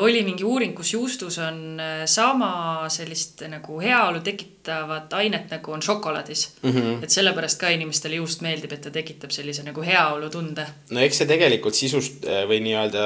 [0.00, 1.76] oli mingi uuring, kus juustus on
[2.08, 6.70] sama sellist nagu heaolu tekitavat ainet, nagu on šokolaadis mm.
[6.70, 7.02] -hmm.
[7.04, 10.64] et sellepärast ka inimestele juust meeldib, et ta tekitab sellise nagu heaolu tunde.
[10.90, 13.04] no eks see tegelikult sisust või nii-öelda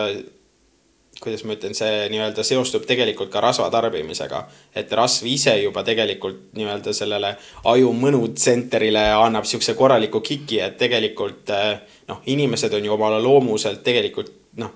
[1.22, 4.44] kuidas ma ütlen, see nii-öelda seostub tegelikult ka rasva tarbimisega.
[4.74, 7.34] et rasv ise juba tegelikult nii-öelda sellele
[7.70, 13.84] aju mõnutsenterile annab siukse korraliku kiki, et tegelikult eh, noh, inimesed on ju oma loomuselt
[13.84, 14.72] tegelikult noh,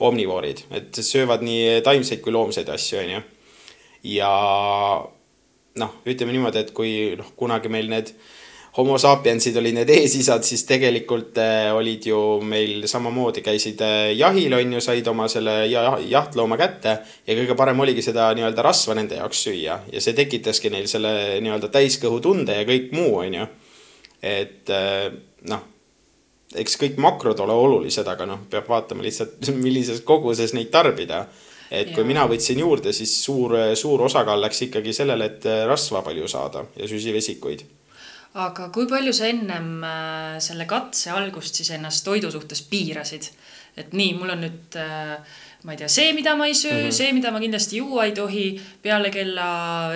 [0.00, 3.24] omnivoorid, et söövad nii taimseid kui loomseid asju, on ju.
[4.16, 4.30] ja
[5.80, 8.12] noh, ütleme niimoodi, et kui noh, kunagi meil need
[8.76, 14.54] homo sapiensid olid need eesisad, siis tegelikult äh, olid ju meil samamoodi, käisid äh, jahil,
[14.56, 16.94] on ju, said oma selle jahtlooma kätte
[17.26, 21.12] ja kõige parem oligi seda nii-öelda rasva nende jaoks süüa ja see tekitaski neil selle
[21.44, 23.50] nii-öelda täiskõhutunde ja kõik muu, on ju.
[24.24, 25.10] et äh,
[25.52, 25.68] noh,
[26.56, 31.26] eks kõik makrod ole olulised, aga noh, peab vaatama lihtsalt, millises koguses neid tarbida
[31.72, 32.08] et kui ja.
[32.08, 36.88] mina võtsin juurde, siis suur, suur osakaal läks ikkagi sellele, et rasva palju saada ja
[36.88, 37.68] süsivesikuid
[38.40, 43.28] aga kui palju sa ennem äh, selle katse algust siis ennast toidu suhtes piirasid?
[43.76, 45.16] et nii, mul on nüüd äh,
[45.64, 46.96] ma ei tea, see, mida ma ei söö mm, -hmm.
[46.96, 49.46] see, mida ma kindlasti juua ei tohi, peale kella,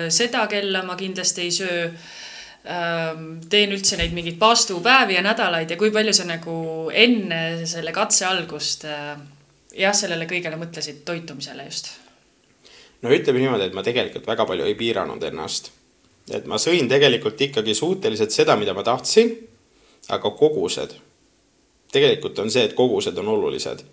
[0.09, 5.77] seda kella ma kindlasti ei söö ähm, teen üldse neid mingeid paastupäevi ja nädalaid ja
[5.77, 9.17] kui palju sa nagu enne selle katse algust äh,
[9.77, 11.91] jah, sellele kõigele mõtlesid, toitumisele just?
[13.01, 15.71] no ütleme niimoodi, et ma tegelikult väga palju ei piiranud ennast
[16.31, 19.33] et ma sõin tegelikult ikkagi suhteliselt seda, mida ma tahtsin,
[20.09, 20.95] aga kogused.
[21.91, 23.83] tegelikult on see, et kogused on olulised.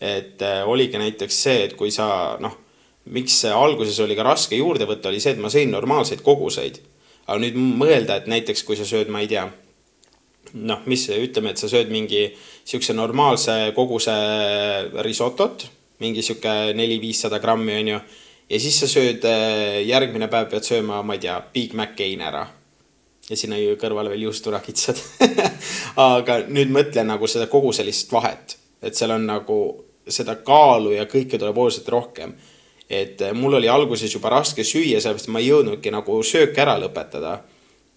[0.00, 2.54] et äh, oligi näiteks see, et kui sa noh,
[3.10, 6.80] miks alguses oli ka raske juurde võtta, oli see, et ma sõin normaalseid koguseid.
[7.26, 9.48] aga nüüd mõelda, et näiteks kui sa sööd, ma ei tea,
[10.54, 12.28] noh, mis ütleme, et sa sööd mingi
[12.68, 14.14] siukse normaalse koguse
[15.04, 15.66] risotot,
[16.00, 18.00] mingi sihuke neli-viissada grammi onju.
[18.50, 22.28] Ja siis sa sööd, äh, järgmine päev pead sööma, ma ei tea, Big Mac eine
[22.30, 22.46] ära.
[23.28, 25.02] ja sinna kõrvale veel juusturakitsad
[26.10, 29.58] aga nüüd mõtle nagu seda koguselist vahet, et seal on nagu
[30.08, 32.32] seda kaalu ja kõike tuleb oluliselt rohkem
[32.88, 36.78] et äh, mul oli alguses juba raske süüa, sellepärast ma ei jõudnudki nagu sööki ära
[36.80, 37.38] lõpetada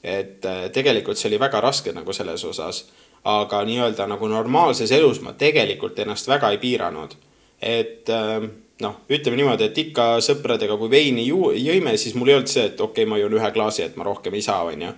[0.03, 2.85] et äh, tegelikult see oli väga raske nagu selles osas.
[3.23, 7.13] aga nii-öelda nagu normaalses elus ma tegelikult ennast väga ei piiranud.
[7.61, 8.49] et äh,
[8.81, 12.65] noh, ütleme niimoodi, et ikka sõpradega, kui veini ju, jõime, siis mul ei olnud see,
[12.71, 14.91] et okei okay,, ma joon ühe klaasi, et ma rohkem ei saa, onju.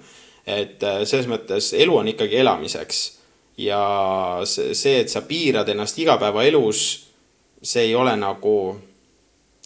[0.48, 3.04] et äh, selles mõttes elu on ikkagi elamiseks.
[3.58, 3.84] ja
[4.46, 6.82] see, et sa piirad ennast igapäevaelus,
[7.62, 8.76] see ei ole nagu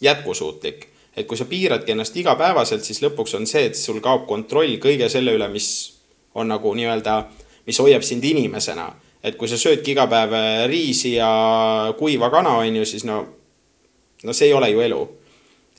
[0.02, 4.78] jätkusuutlik et kui sa piiradki ennast igapäevaselt, siis lõpuks on see, et sul kaob kontroll
[4.82, 5.68] kõige selle üle, mis
[6.38, 7.18] on nagu nii-öelda,
[7.66, 8.92] mis hoiab sind inimesena.
[9.22, 10.30] et kui sa söödki iga päev
[10.70, 13.16] riisi ja kuiva kana, on ju, siis no,
[14.24, 15.00] no see ei ole ju elu.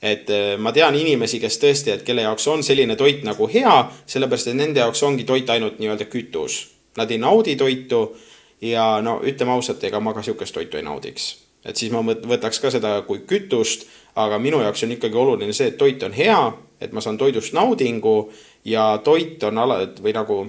[0.01, 3.91] et eh, ma tean inimesi, kes tõesti, et kelle jaoks on selline toit nagu hea,
[4.07, 6.69] sellepärast et nende jaoks ongi toit ainult nii-öelda kütus.
[6.97, 8.15] Nad ei naudi toitu
[8.61, 11.33] ja no ütleme ausalt, ega ma ka sihukest toitu ei naudiks
[11.65, 13.85] et siis ma võtaks ka seda kui kütust,
[14.19, 16.39] aga minu jaoks on ikkagi oluline see, et toit on hea,
[16.81, 18.31] et ma saan toidust naudingu
[18.65, 20.39] ja toit on ala- või nagu,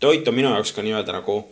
[0.00, 1.42] toit on minu jaoks ka nii-öelda nagu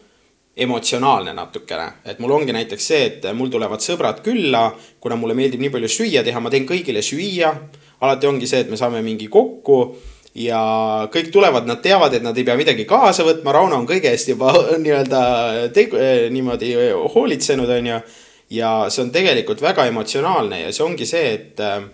[0.57, 4.67] emotsionaalne natukene, et mul ongi näiteks see, et mul tulevad sõbrad külla,
[5.01, 7.53] kuna mulle meeldib nii palju süüa teha, ma teen kõigile süüa.
[8.03, 9.97] alati ongi see, et me saame mingi kokku
[10.35, 10.61] ja
[11.13, 14.29] kõik tulevad, nad teavad, et nad ei pea midagi kaasa võtma, Rauno on kõige eest
[14.29, 14.53] juba
[14.85, 15.23] nii-öelda
[16.31, 16.75] niimoodi
[17.15, 18.01] hoolitsenud, onju
[18.53, 21.85] ja see on tegelikult väga emotsionaalne ja see ongi see, et äh,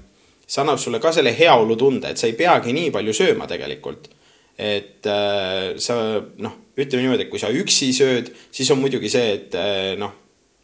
[0.47, 4.09] see annab sulle ka selle heaolutunde, et sa ei peagi nii palju sööma tegelikult.
[4.59, 5.95] et äh, sa
[6.43, 10.15] noh, ütleme niimoodi, et kui sa üksi sööd, siis on muidugi see, et äh, noh,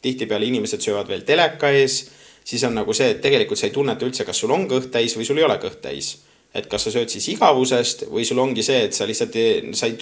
[0.05, 2.05] tihtipeale inimesed söövad veel teleka ees,
[2.45, 5.17] siis on nagu see, et tegelikult sa ei tunneta üldse, kas sul on kõht täis
[5.19, 6.17] või sul ei ole kõht täis.
[6.55, 9.89] et kas sa sööd siis igavusest või sul ongi see, et sa lihtsalt ei, sa
[9.91, 9.97] ei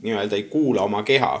[0.00, 1.34] nii-öelda ei kuula oma keha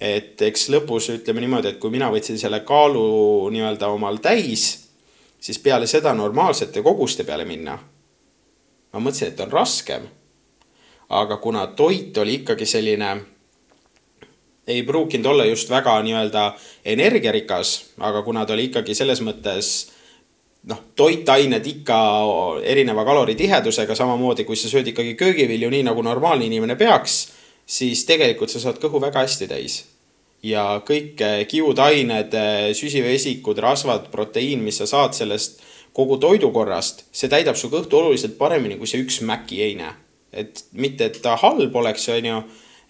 [0.00, 4.66] et eks lõpus ütleme niimoodi, et kui mina võtsin selle kaalu nii-öelda omal täis,
[5.40, 7.76] siis peale seda normaalsete koguste peale minna,
[8.92, 10.08] ma mõtlesin, et on raskem.
[11.08, 13.16] Aga kuna toit oli ikkagi selline,
[14.66, 16.46] ei pruukinud olla just väga nii-öelda
[16.84, 19.72] energiarikas, aga kuna ta oli ikkagi selles mõttes
[20.66, 21.98] noh, toitained ikka
[22.66, 27.20] erineva kaloritihedusega, samamoodi kui sa sööd ikkagi köögivilju, nii nagu normaalne inimene peaks
[27.66, 29.84] siis tegelikult sa saad kõhu väga hästi täis.
[30.42, 35.62] ja kõik eh, kiudained, eh, süsivesikud, rasvad, proteiin, mis sa saad sellest
[35.96, 39.94] kogu toidukorrast, see täidab su kõhtu oluliselt paremini kui see üks Maci eine.
[40.36, 42.38] Et mitte, et ta halb oleks, on ju,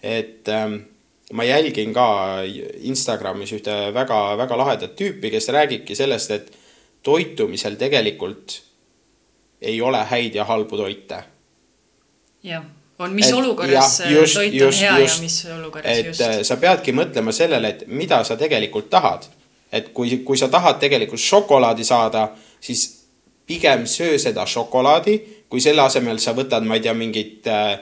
[0.03, 0.77] et ähm,
[1.33, 2.07] ma jälgin ka
[2.87, 6.51] Instagramis ühte väga-väga lahedat tüüpi, kes räägibki sellest, et
[7.03, 8.61] toitumisel tegelikult
[9.61, 11.23] ei ole häid ja halbu toite.
[12.43, 12.63] jah
[12.99, 16.05] on, mis et, olukorras ja, just, toit just, on hea just, ja mis olukorras et
[16.05, 16.21] just.
[16.21, 19.27] Äh, sa peadki mõtlema sellele, et mida sa tegelikult tahad.
[19.71, 22.29] et kui, kui sa tahad tegelikult šokolaadi saada,
[22.63, 22.85] siis
[23.47, 25.17] pigem söö seda šokolaadi,
[25.49, 27.77] kui selle asemel sa võtad, ma ei tea, mingit äh,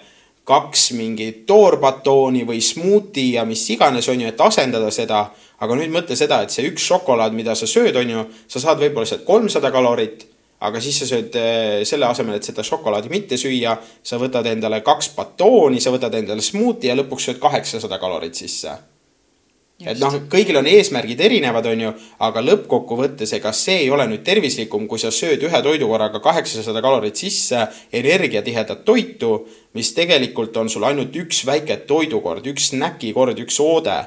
[0.46, 5.26] kaks mingit toorbatooni või smuuti ja mis iganes, on ju, et asendada seda.
[5.60, 8.80] aga nüüd mõtle seda, et see üks šokolaad, mida sa sööd, on ju, sa saad
[8.82, 10.26] võib-olla sealt kolmsada kalorit
[10.66, 14.82] aga siis sa sööd eh, selle asemel, et seda šokolaadi mitte süüa, sa võtad endale
[14.86, 18.76] kaks batooni, sa võtad endale smuuti ja lõpuks sööd kaheksasada kalorit sisse.
[19.84, 21.92] Et noh, kõigil on eesmärgid erinevad, on ju,
[22.24, 27.20] aga lõppkokkuvõttes, ega see ei ole nüüd tervislikum, kui sa sööd ühe toidukorraga kaheksasada kalorit
[27.20, 29.34] sisse, energiatihedat toitu,
[29.76, 33.98] mis tegelikult on sul ainult üks väike toidukord, üks snäkikord, üks oode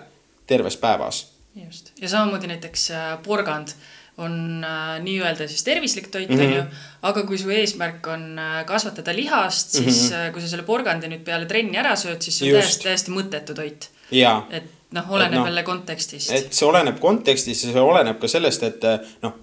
[0.48, 1.26] terves päevas.
[1.58, 3.74] just, ja samamoodi näiteks äh, porgand
[4.18, 6.62] on äh, nii-öelda siis tervislik toit, on ju.
[6.62, 6.80] Mhm.
[7.02, 10.32] aga kui su eesmärk on äh, kasvatada lihast, siis mm -hmm.
[10.32, 13.54] kui sa selle porgandi nüüd peale trenni ära sööd, siis see on täiesti, täiesti mõttetu
[13.54, 13.90] toit.
[14.50, 16.32] et noh, oleneb no, jälle kontekstist.
[16.32, 18.88] et see oleneb kontekstist ja see oleneb ka sellest, et
[19.24, 19.36] noh,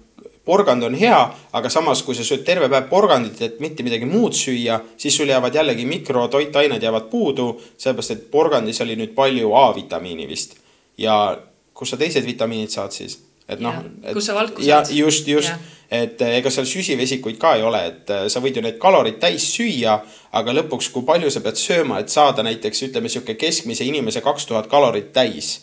[0.46, 1.18] porgand on hea,
[1.58, 5.30] aga samas, kui sa sööd terve päev porgandit, et mitte midagi muud süüa, siis sul
[5.32, 10.58] jäävad jällegi mikrotoitained jäävad puudu, sellepärast et porgandis oli nüüd palju A-vitamiini vist.
[10.98, 11.36] ja
[11.74, 13.18] kust sa teised vitamiinid saad siis?
[13.48, 13.78] Et noh.
[14.12, 14.90] kus sa valku saad.
[14.94, 15.52] just, just,
[15.90, 19.20] et eh, ega seal süsivesikuid ka ei ole, et eh, sa võid ju need kalorid
[19.22, 20.00] täis süüa,
[20.36, 24.48] aga lõpuks, kui palju sa pead sööma, et saada näiteks ütleme sihuke keskmise inimese kaks
[24.50, 25.60] tuhat kalorit täis.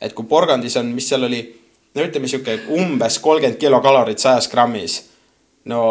[0.00, 1.40] et kui porgandis on, mis seal oli,
[1.96, 5.02] no ütleme sihuke umbes kolmkümmend kilokalorit sajas grammis.
[5.64, 5.82] no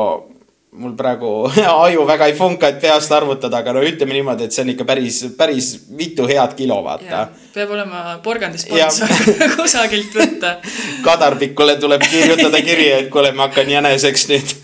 [0.77, 1.31] mul praegu
[1.85, 4.88] aju väga ei funka, et peast arvutada, aga no ütleme niimoodi, et see on ikka
[4.88, 7.27] päris, päris mitu head kilo, vaata.
[7.53, 9.11] peab olema porgandisponsor
[9.59, 10.57] kusagilt võtta.
[11.05, 14.55] Kadarpikule tuleb kirjutada kiri, et kuule, ma hakkan jäneseks nüüd.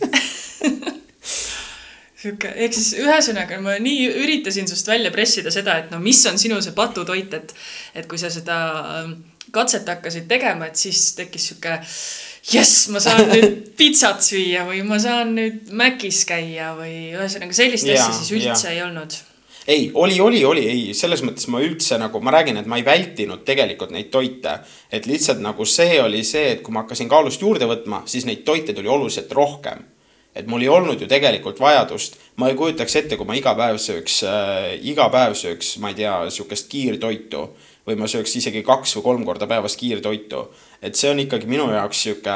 [2.21, 6.38] Sihuke, ehk siis ühesõnaga ma nii üritasin sinust välja pressida seda, et no mis on
[6.38, 7.54] sinu see patutoit, et,
[7.97, 8.58] et kui sa seda
[9.00, 9.15] ähm,
[9.52, 11.80] katset hakkasid tegema, et siis tekkis sihuke
[12.49, 17.89] jess, ma saan nüüd pitsat süüa või ma saan nüüd Macis käia või ühesõnaga sellist
[17.89, 18.77] ja, asja siis üldse ja.
[18.77, 19.17] ei olnud
[19.67, 22.86] ei, oli, oli, oli, ei, selles mõttes ma üldse nagu, ma räägin, et ma ei
[22.86, 24.58] vältinud tegelikult neid toite.
[24.89, 28.41] et lihtsalt nagu see oli see, et kui ma hakkasin kaalust juurde võtma, siis neid
[28.47, 29.86] toite tuli oluliselt rohkem
[30.36, 33.80] et mul ei olnud ju tegelikult vajadust, ma ei kujutaks ette, kui ma iga päev
[33.84, 37.43] sööks äh,, iga päev sööks, ma ei tea, sihukest kiirtoitu
[37.88, 40.48] või ma sööks isegi kaks või kolm korda päevas kiirtoitu.
[40.82, 42.36] et see on ikkagi minu jaoks sihuke,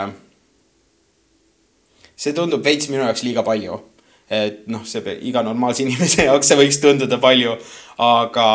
[2.16, 3.82] see tundub veits minu jaoks liiga palju.
[4.30, 7.58] et noh, see iga normaalse inimese jaoks see võiks tunduda palju,
[7.98, 8.48] aga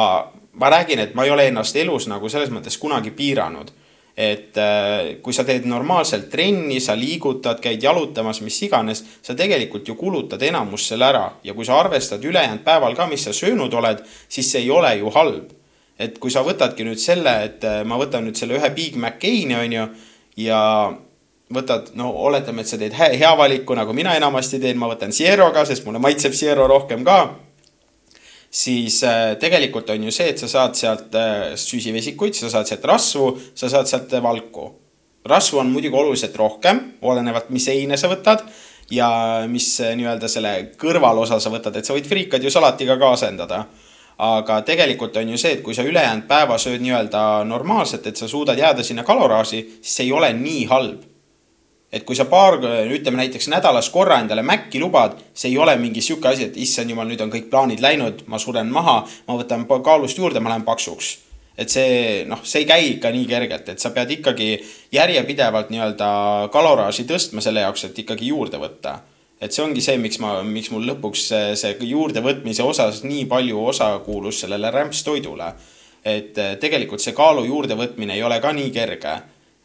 [0.53, 3.71] ma räägin, et ma ei ole ennast elus nagu selles mõttes kunagi piiranud
[4.21, 9.89] et äh, kui sa teed normaalselt trenni, sa liigutad, käid jalutamas, mis iganes, sa tegelikult
[9.89, 13.75] ju kulutad enamus selle ära ja kui sa arvestad ülejäänud päeval ka, mis sa söönud
[13.81, 15.55] oled, siis see ei ole ju halb.
[16.01, 19.59] Et kui sa võtadki nüüd selle, et äh, ma võtan nüüd selle ühe Big McCain'i
[19.59, 19.87] onju
[20.41, 20.63] ja
[21.53, 25.51] võtad, no oletame, et sa teed hea valiku, nagu mina enamasti teen, ma võtan Sierro
[25.55, 27.21] ka, sest mulle maitseb Sierro rohkem ka
[28.51, 32.87] siis äh, tegelikult on ju see, et sa saad sealt äh, süsivesikuid, sa saad sealt
[32.91, 34.73] rasvu, sa saad sealt valku.
[35.25, 38.43] rasvu on muidugi oluliselt rohkem, olenevalt, mis heine sa võtad
[38.91, 39.11] ja
[39.47, 43.65] mis nii-öelda selle kõrvalosa sa võtad, et sa võid friikad ju salatiga ka asendada.
[44.21, 48.29] Aga tegelikult on ju see, et kui sa ülejäänud päeva sööd nii-öelda normaalselt, et sa
[48.29, 51.07] suudad jääda sinna kaloraaži, siis see ei ole nii halb
[51.93, 52.59] et kui sa paar,
[52.95, 56.93] ütleme näiteks nädalas korra endale Maci lubad, see ei ole mingi sihuke asi, et issand
[56.93, 60.67] jumal, nüüd on kõik plaanid läinud, ma suren maha, ma võtan kaalust juurde, ma lähen
[60.67, 61.19] paksuks.
[61.61, 64.55] et see noh, see ei käi ikka nii kergelt, et sa pead ikkagi
[64.97, 66.07] järjepidevalt nii-öelda
[66.55, 69.01] kaloraaži tõstma selle jaoks, et ikkagi juurde võtta.
[69.41, 73.61] Et see ongi see, miks ma, miks mul lõpuks see, see juurdevõtmise osas nii palju
[73.73, 75.53] osa kuulus sellele rämpstoidule.
[76.05, 79.15] et eh, tegelikult see kaalu juurdevõtmine ei ole ka nii kerge,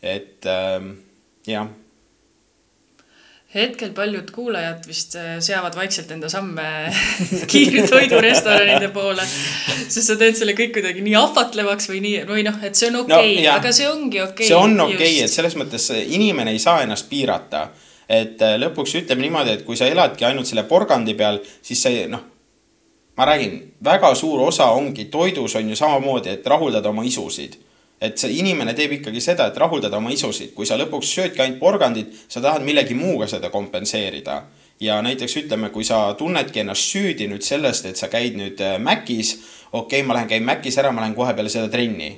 [0.03, 0.93] et äh,
[1.47, 1.67] jah
[3.55, 6.65] hetkel paljud kuulajad vist äh, seavad vaikselt enda samme
[7.51, 9.23] kiirtoidurestoranide poole.
[9.87, 12.99] sest sa teed selle kõik kuidagi nii ahvatlevaks või nii, või noh, et see on
[13.05, 14.49] okei okay, no,, aga see ongi okei okay,.
[14.49, 17.67] see on okei okay,, et selles mõttes inimene ei saa ennast piirata.
[18.09, 22.07] Et äh, lõpuks ütleme niimoodi, et kui sa eladki ainult selle porgandi peal, siis see
[22.11, 22.23] noh,
[23.17, 27.57] ma räägin, väga suur osa ongi toidus on ju samamoodi, et rahuldada oma isusid
[28.01, 31.61] et see inimene teeb ikkagi seda, et rahuldada oma isusid, kui sa lõpuks söödki ainult
[31.61, 34.43] porgandit, sa tahad millegi muuga seda kompenseerida.
[34.79, 38.75] ja näiteks ütleme, kui sa tunnedki ennast süüdi nüüd sellest, et sa käid nüüd äh,
[38.79, 39.37] Macis,
[39.71, 42.11] okei okay,, ma lähen käin Macis ära, ma lähen kohe peale seda trenni.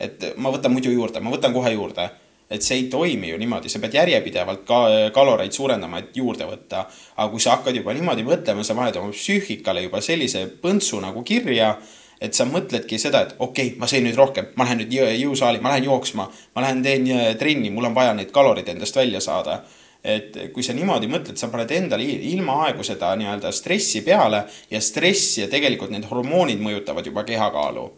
[0.00, 2.08] et ma võtan muidu juurde, ma võtan kohe juurde.
[2.50, 4.80] Et see ei toimi ju niimoodi, sa pead järjepidevalt ka
[5.14, 6.86] kaloreid suurendama, et juurde võtta.
[7.16, 11.22] aga kui sa hakkad juba niimoodi mõtlema, sa paned oma psüühikale juba sellise põntsu nagu
[11.22, 11.76] kirja
[12.20, 15.60] et sa mõtledki seda, et okei okay,, ma sõin nüüd rohkem, ma lähen nüüd jõusaali,
[15.62, 19.22] ma lähen jooksma, ma lähen teen äh, trenni, mul on vaja neid kaloreid endast välja
[19.24, 19.62] saada.
[20.08, 25.40] et kui sa niimoodi mõtled, sa paned endale ilmaaegu seda nii-öelda stressi peale ja stress
[25.40, 27.90] ja tegelikult need hormoonid mõjutavad juba kehakaalu.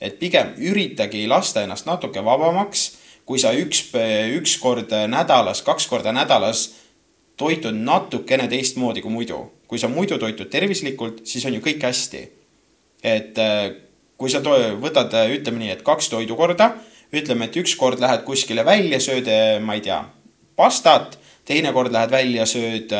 [0.00, 2.97] et pigem üritagi lasta ennast natuke vabamaks,
[3.28, 3.90] kui sa üks,
[4.38, 6.70] üks kord nädalas, kaks korda nädalas
[7.36, 9.44] toitud natukene teistmoodi kui muidu.
[9.68, 12.22] kui sa muidu toitud tervislikult, siis on ju kõik hästi
[13.02, 13.70] et äh,
[14.18, 16.72] kui sa võtad, äh, ütleme nii, et kaks toidukorda,
[17.14, 20.02] ütleme, et üks kord lähed kuskile välja, sööd, äh, ma ei tea,
[20.58, 22.92] pastat, teine kord lähed välja, sööd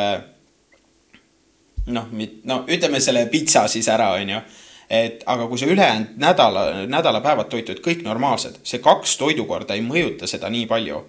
[1.89, 2.09] noh,
[2.45, 4.41] no ütleme selle pitsa siis ära, onju.
[4.89, 10.27] Et aga kui sa ülejäänud nädala, nädalapäevad toitud kõik normaalsed, see kaks toidukorda ei mõjuta
[10.27, 11.03] seda nii palju.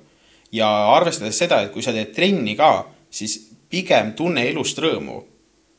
[0.53, 3.39] ja arvestades seda, et kui sa teed trenni ka, siis
[3.71, 5.21] pigem tunne elust rõõmu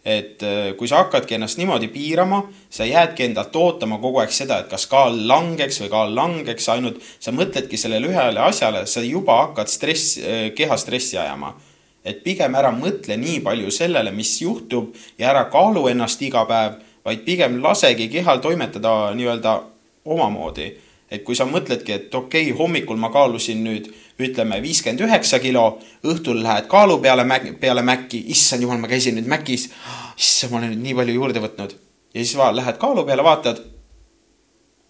[0.06, 2.42] et äh, kui sa hakkadki ennast niimoodi piirama,
[2.74, 6.98] sa jäädki endalt ootama kogu aeg seda, et kas kaal langeks või kaal langeks, ainult
[7.22, 11.54] sa mõtledki sellele ühele asjale, sa juba hakkad stress, äh, keha stressi ajama.
[12.02, 16.80] et pigem ära mõtle nii palju sellele, mis juhtub ja ära kaalu ennast iga päev,
[17.06, 19.58] vaid pigem lasegi kehal toimetada nii-öelda
[20.06, 20.70] omamoodi
[21.12, 23.90] et kui sa mõtledki, et okei okay,, hommikul ma kaalusin nüüd
[24.22, 25.66] ütleme viiskümmend üheksa kilo,
[26.08, 27.26] õhtul lähed kaalu peale,
[27.60, 29.68] peale Maci, issand jumal, ma käisin nüüd Macis.
[30.18, 31.76] issand, ma olen nüüd nii palju juurde võtnud
[32.14, 33.62] ja siis va, lähed kaalu peale, vaatad.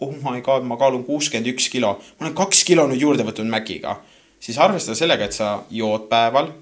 [0.02, 3.50] oh my god, ma kaalun kuuskümmend üks kilo, ma olen kaks kilo nüüd juurde võtnud
[3.50, 3.98] Maciga.
[4.40, 6.52] siis arvestada sellega, et sa jood päeval,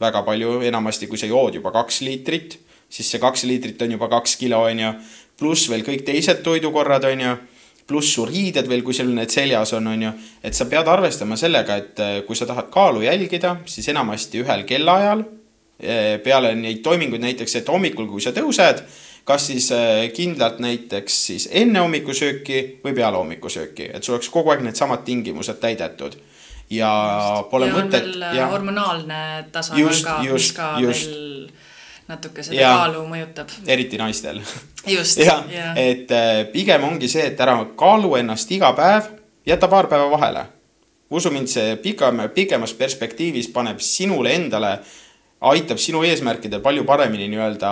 [0.00, 2.58] väga palju, enamasti kui sa jood juba kaks liitrit,
[2.90, 4.92] siis see kaks liitrit on juba kaks kilo, on ju.
[5.40, 7.34] pluss veel kõik teised toidukorrad, on ju.
[7.90, 10.14] pluss su riided veel, kui sul need seljas on, on ju.
[10.42, 14.66] et sa pead arvestama sellega, et äh, kui sa tahad kaalu jälgida, siis enamasti ühel
[14.66, 15.24] kellaajal.
[15.80, 18.84] äh, peale neid toiminguid näiteks, et hommikul, kui sa tõused
[19.24, 24.50] kas siis äh, kindlalt näiteks siis enne hommikusööki või peale hommikusööki, et sul oleks kogu
[24.50, 26.16] aeg needsamad tingimused täidetud.
[26.70, 26.90] ja
[27.50, 28.08] pole ja mõtet.
[28.50, 31.10] hormonaalne tasakaal ka, mis ka just.
[31.10, 31.59] veel
[32.10, 32.72] natuke seda Ja.
[32.76, 33.52] kaalu mõjutab.
[33.66, 34.40] eriti naistel
[34.86, 35.76] just, jah jah.
[35.78, 39.08] et äh, pigem ongi see, et ära kaalu ennast iga päev,
[39.46, 40.44] jäta paar päeva vahele.
[41.10, 44.76] usu mind, see pikem, pikemas perspektiivis paneb sinule endale,
[45.40, 47.70] aitab sinu eesmärkidel palju paremini nii-öelda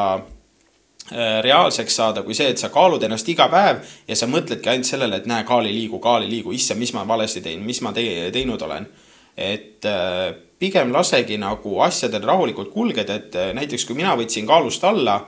[1.13, 4.89] äh, reaalseks saada, kui see, et sa kaalud ennast iga päev ja sa mõtledki ainult
[4.89, 7.81] sellele, et näe, kaal ei liigu, kaal ei liigu, issand, mis ma valesti teen, mis
[7.85, 8.89] ma te teinud olen.
[9.37, 14.85] et äh, pigem lasegi nagu asjadel rahulikult kulgeda, et äh, näiteks kui mina võtsin kaalust
[14.85, 15.21] alla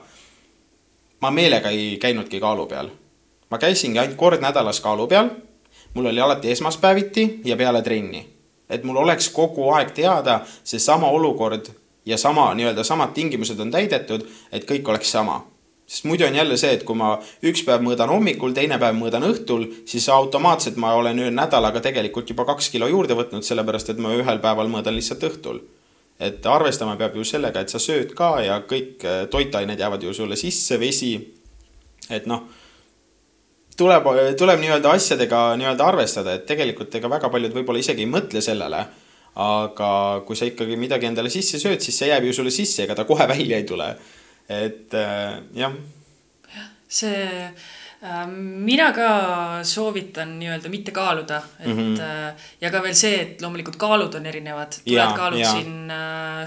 [1.21, 2.89] ma meelega ei käinudki kaalu peal.
[3.51, 5.29] ma käisingi ainult kord nädalas kaalu peal.
[5.93, 8.27] mul oli alati esmaspäeviti ja peale trenni.
[8.69, 11.65] et mul oleks kogu aeg teada seesama olukord
[12.05, 15.47] ja sama nii-öelda samad tingimused on täidetud, et kõik oleks sama.
[15.91, 19.27] Sest muidu on jälle see, et kui ma üks päev mõõdan hommikul, teine päev mõõdan
[19.27, 23.99] õhtul, siis automaatselt ma olen ühe nädalaga tegelikult juba kaks kilo juurde võtnud, sellepärast et
[23.99, 25.59] ma ühel päeval mõõdan lihtsalt õhtul
[26.21, 30.13] et arvestama peab ju sellega, et sa sööd ka ja kõik äh, toitained jäävad ju
[30.13, 31.15] sulle sisse, vesi.
[32.09, 32.43] et noh,
[33.77, 38.43] tuleb, tuleb nii-öelda asjadega nii-öelda arvestada, et tegelikult ega väga paljud võib-olla isegi ei mõtle
[38.43, 38.85] sellele.
[39.41, 39.89] aga
[40.27, 43.05] kui sa ikkagi midagi endale sisse sööd, siis see jääb ju sulle sisse, ega ta
[43.07, 43.87] kohe välja ei tule.
[44.51, 45.75] Et äh, jah
[46.91, 47.23] see
[48.03, 49.09] äh, mina ka
[49.63, 51.77] soovitan nii-öelda mitte kaaluda, et mm.
[51.77, 52.39] -hmm.
[52.61, 54.79] ja ka veel see, et loomulikult kaalud on erinevad.
[54.85, 55.51] Tuled kaalud jaa.
[55.51, 55.93] siin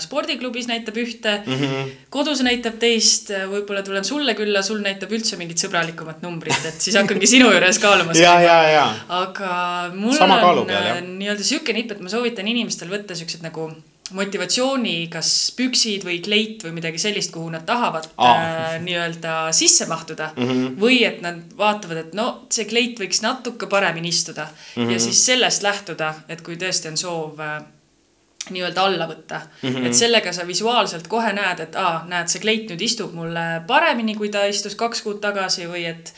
[0.02, 1.54] spordiklubis näitab ühte mm.
[1.60, 1.94] -hmm.
[2.10, 6.98] kodus näitab teist, võib-olla tulen sulle külla, sul näitab üldse mingit sõbralikumat numbrit, et siis
[6.98, 8.84] hakkangi sinu juures kaalumas ja, ja, ja
[9.22, 9.54] aga
[9.94, 10.68] mul Sama on
[11.18, 13.70] nii-öelda sihuke nipp, et ma soovitan inimestel võtta siuksed nagu
[14.12, 18.32] motivatsiooni, kas püksid või kleit või midagi sellist, kuhu nad tahavad Aa.
[18.34, 20.42] äh, nii-öelda sisse mahtuda mm.
[20.42, 20.50] Mhm.
[20.66, 20.80] -hmm.
[20.80, 24.88] või et nad vaatavad, et no see kleit võiks natuke paremini istuda mm Mhm.
[24.88, 24.92] -hmm.
[24.92, 27.62] ja siis sellest lähtuda, et kui tõesti on soov äh,
[28.50, 29.68] nii-öelda alla võtta mm.
[29.68, 29.86] -hmm.
[29.86, 34.14] et sellega sa visuaalselt kohe näed, et aa, näed, see kleit nüüd istub mulle paremini,
[34.14, 36.14] kui ta istus kaks kuud tagasi või et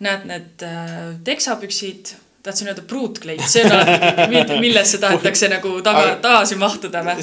[0.00, 6.16] näed, need äh, teksapüksid, tahtsin öelda pruutkleit, see on alati, millesse tahetakse nagu taga Aga-,
[6.24, 7.18] tagasi mahtuda või?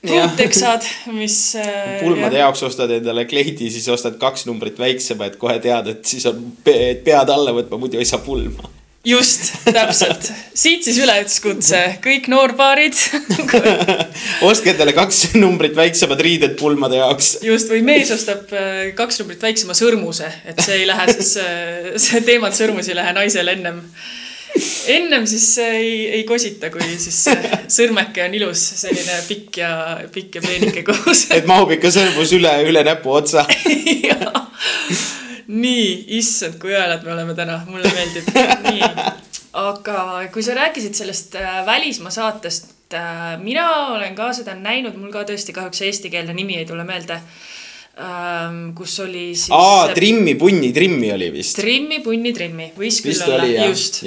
[0.00, 2.48] pruutteksad, mis äh, pulmade jah.
[2.48, 6.44] jaoks ostad endale kleidi, siis ostad kaks numbrit väiksema, et kohe tead, et siis on
[6.64, 8.70] pe pead alla võtma, muidu ei saa pulma.
[9.04, 10.30] just, täpselt.
[10.56, 12.96] siit siis üleskutse, kõik noorpaarid
[14.48, 17.38] ostke endale kaks numbrit väiksemad riided pulmade jaoks.
[17.44, 21.36] just, või mees ostab äh, kaks numbrit väiksema sõrmuse, et see ei lähe siis,
[22.08, 23.84] see teemant sõrmus ei lähe naisele ennem.
[24.94, 27.18] Ennem siis ei, ei kosita, kui siis
[27.70, 29.70] sõrmeke on ilus, selline pikk ja,
[30.12, 31.26] pikk ja peenike koos.
[31.34, 33.46] et mahub ikka sõrmus üle, üle näpuotsa.
[35.64, 35.86] nii,
[36.18, 38.28] issand, kui õelad me oleme täna, mulle meeldib.
[38.66, 38.90] nii,
[39.60, 40.02] aga
[40.34, 45.24] kui sa rääkisid sellest äh, välismaa saatest, äh, mina olen ka seda näinud, mul ka
[45.28, 47.20] tõesti kahjuks eestikeelne nimi ei tule meelde
[48.76, 49.50] kus oli siis.
[49.52, 51.58] aa, trimmi, punni trimmi oli vist.
[51.58, 54.02] trimmi, punni, trimmi, võis küll vist olla, just.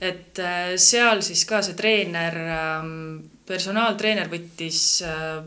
[0.00, 2.92] et äh, seal siis ka see treener ähm,,
[3.48, 5.40] personaaltreener võttis äh,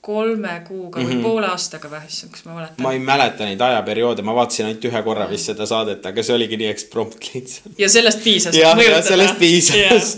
[0.00, 1.22] kolme kuuga või mm -hmm.
[1.24, 2.76] poole aastaga või, issand, kas ma mäletan?
[2.76, 2.82] Mhm.
[2.82, 6.34] ma ei mäleta neid ajaperioode, ma vaatasin ainult ühe korra vist seda saadet, aga see
[6.34, 7.78] oligi nii eksprompt lihtsalt.
[7.78, 8.56] ja sellest piisas.
[8.56, 10.16] jah, ja sellest piisas.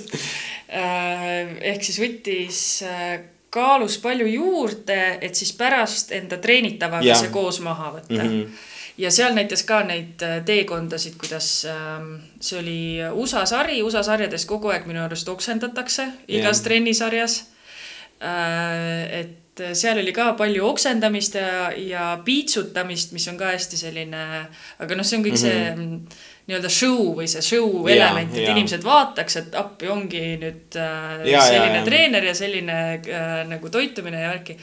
[1.73, 3.21] ehk siis võttis äh,
[3.53, 7.21] kaalus palju juurde, et siis pärast enda treenitavaga Jah.
[7.21, 8.25] see koos maha võtta mm.
[8.25, 8.41] Mhm.
[8.41, 8.71] -hmm.
[9.05, 12.81] ja seal näitas ka neid äh, teekondasid, kuidas ähm, see oli
[13.13, 16.65] USA sari, USA sarjades kogu aeg minu arust oksendatakse igas Jah.
[16.65, 17.39] trennisarjas
[18.25, 19.39] äh, et
[19.77, 24.23] seal oli ka palju oksendamist ja, ja piitsutamist, mis on ka hästi selline,
[24.79, 26.07] aga noh, see on kõik mm -hmm.
[26.09, 31.27] see nii-öelda show või see show element, et inimesed vaataks, et appi ongi nüüd äh,
[31.31, 31.85] Jaa, selline jaa, jaa.
[31.87, 34.57] treener ja selline äh, nagu toitumine ja värki.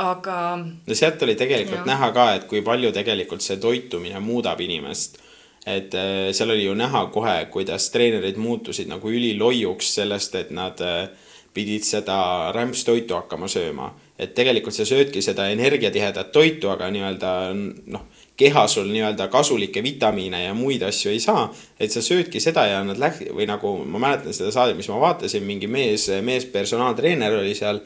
[0.00, 1.90] aga no sealt oli tegelikult ja.
[1.92, 5.20] näha ka, et kui palju tegelikult see toitumine muudab inimest.
[5.66, 10.80] et äh, seal oli ju näha kohe, kuidas treenerid muutusid nagu üliloiuks sellest, et nad
[10.80, 11.10] äh,
[11.52, 12.16] pidid seda
[12.56, 13.92] rämpstoitu hakkama sööma.
[14.18, 18.04] et tegelikult sa söödki seda energiatihedat toitu, aga nii-öelda noh,
[18.36, 21.52] keha sul nii-öelda kasulikke vitamiine ja muid asju ei saa.
[21.80, 25.00] et sa söödki seda ja nad läk- või nagu ma mäletan seda saadet, mis ma
[25.00, 27.80] vaatasin, mingi mees, mees personaaltreener oli seal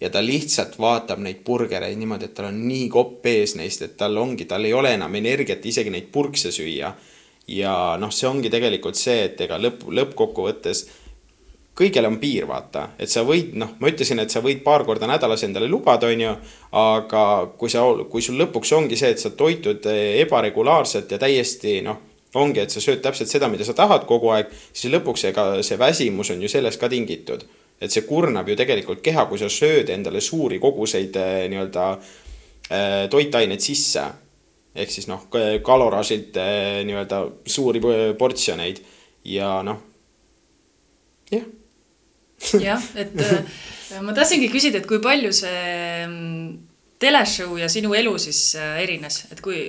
[0.00, 3.96] ja ta lihtsalt vaatab neid burgereid niimoodi, et tal on nii kopp ees neist, et
[3.96, 6.92] tal ongi, tal ei ole enam energiat isegi neid purkse süüa.
[7.48, 10.84] ja noh, see ongi tegelikult see, et ega lõpp, lõppkokkuvõttes
[11.78, 15.06] kõigil on piir, vaata, et sa võid, noh, ma ütlesin, et sa võid paar korda
[15.06, 16.32] nädalas endale lubada, on ju,
[16.80, 17.22] aga
[17.60, 22.02] kui sa, kui sul lõpuks ongi see, et sa toitud ebaregulaarselt ja täiesti noh,
[22.34, 25.78] ongi, et sa sööd täpselt seda, mida sa tahad kogu aeg, siis lõpuks ega see
[25.78, 27.46] väsimus on ju sellest ka tingitud
[27.80, 33.04] et see kurnab ju tegelikult keha, kui sa sööd endale suuri koguseid eh, nii-öelda eh,
[33.10, 34.06] toitaineid sisse.
[34.78, 35.24] ehk siis noh,
[35.64, 37.80] kalorasilt eh, nii-öelda suuri
[38.18, 38.82] portsjoneid
[39.26, 39.80] ja noh,
[41.32, 41.46] jah.
[42.68, 43.14] Jah, et
[44.04, 45.62] ma tahtsingi küsida, et kui palju see
[46.06, 46.50] mm,
[47.02, 49.60] teleshow ja sinu elu siis erines, et kui,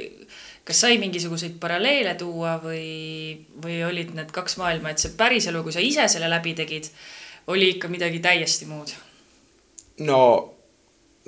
[0.67, 5.75] kas sai mingisuguseid paralleele tuua või, või olid need kaks maailma, et see päriselu, kui
[5.75, 6.91] sa ise selle läbi tegid
[7.49, 8.93] oli ikka midagi täiesti muud.
[10.05, 10.21] no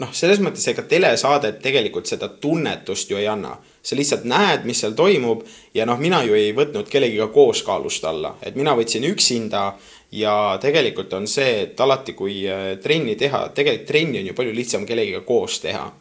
[0.02, 3.58] noh, selles mõttes ega telesaadet tegelikult seda tunnetust ju ei anna.
[3.82, 5.42] sa lihtsalt näed, mis seal toimub
[5.74, 9.72] ja noh, mina ju ei võtnud kellegiga koos kaalust alla, et mina võtsin üksinda
[10.12, 14.56] ja tegelikult on see, et alati, kui äh, trenni teha, tegelikult trenni on ju palju
[14.56, 15.92] lihtsam kellegiga koos teha.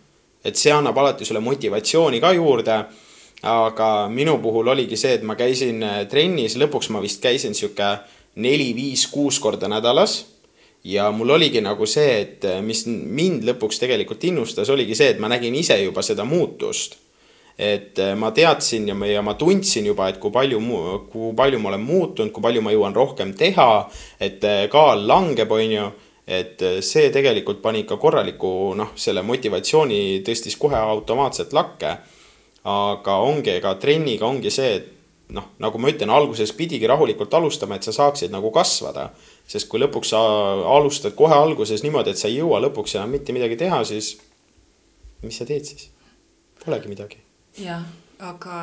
[0.44, 2.84] et see annab alati sulle motivatsiooni ka juurde.
[3.42, 7.98] aga minu puhul oligi see, et ma käisin äh, trennis, lõpuks ma vist käisin sihuke
[8.36, 10.26] neli-viis-kuus korda nädalas.
[10.84, 15.28] ja mul oligi nagu see, et mis mind lõpuks tegelikult innustas, oligi see, et ma
[15.28, 16.96] nägin ise juba seda muutust.
[17.60, 20.60] Et ma teadsin ja ma, ja ma tundsin juba, et kui palju,
[21.12, 23.66] kui palju ma olen muutunud, kui palju ma jõuan rohkem teha,
[24.20, 25.90] et kaal langeb, on ju
[26.30, 31.98] et see tegelikult pani ikka korraliku noh, selle motivatsiooni tõstis kohe automaatselt lakke.
[32.70, 34.88] aga ongi, ega trenniga ongi see, et
[35.32, 39.10] noh, nagu ma ütlen, alguses pidigi rahulikult alustama, et sa saaksid nagu kasvada.
[39.48, 40.20] sest kui lõpuks sa
[40.76, 44.18] alustad kohe alguses niimoodi, et sa ei jõua lõpuks enam mitte midagi teha, siis
[45.22, 45.90] mis sa teed siis?
[46.64, 47.29] Polegi midagi.
[47.60, 47.84] Jah,
[48.20, 48.56] aga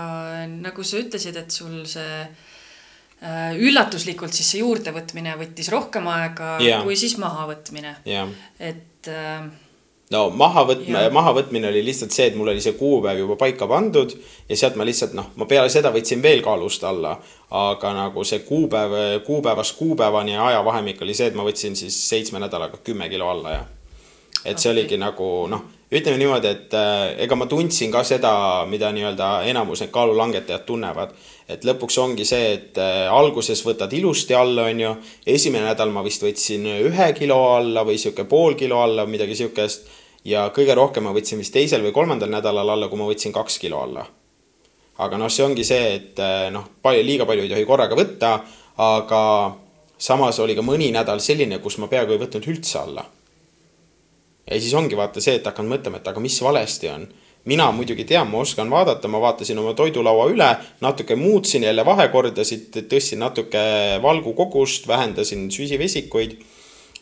[0.51, 6.81] nagu sa ütlesid, et sul see äh, üllatuslikult siis see juurdevõtmine võttis rohkem aega ja.
[6.85, 7.95] kui siis mahavõtmine.
[8.59, 9.47] et äh,
[10.13, 14.13] no mahavõtme, mahavõtmine oli lihtsalt see, et mul oli see kuupäev juba paika pandud
[14.47, 17.17] ja sealt ma lihtsalt noh, ma peale seda võtsin veel kaalust alla.
[17.49, 22.79] aga nagu see kuupäev, kuupäevast kuupäevani ajavahemik oli see, et ma võtsin siis seitsme nädalaga
[22.83, 23.65] kümme kilo alla ja.
[24.43, 24.75] et see okay.
[24.77, 28.31] oligi nagu noh, ütleme niimoodi, et äh, ega ma tundsin ka seda,
[28.67, 31.13] mida nii-öelda enamus need kaalulangetajad tunnevad.
[31.47, 34.95] et lõpuks ongi see, et äh, alguses võtad ilusti alla, on ju.
[35.25, 39.87] esimene nädal ma vist võtsin ühe kilo alla või sihuke pool kilo alla, midagi sihukest
[40.27, 43.59] ja kõige rohkem ma võtsin vist teisel või kolmandal nädalal alla, kui ma võtsin kaks
[43.63, 44.05] kilo alla.
[44.97, 48.31] aga noh, see ongi see, et eh, noh, palju, liiga palju ei tohi korraga võtta,
[48.81, 49.21] aga
[49.97, 53.05] samas oli ka mõni nädal selline, kus ma peaaegu ei võtnud üldse alla.
[54.51, 57.07] Ja siis ongi vaata see, et hakkan mõtlema, et aga mis valesti on
[57.47, 60.49] mina muidugi tean, ma oskan vaadata, ma vaatasin oma toidulaua üle,
[60.83, 63.63] natuke muutsin jälle vahekordasid, tõstsin natuke
[64.03, 66.35] valgu kogust, vähendasin süsivesikuid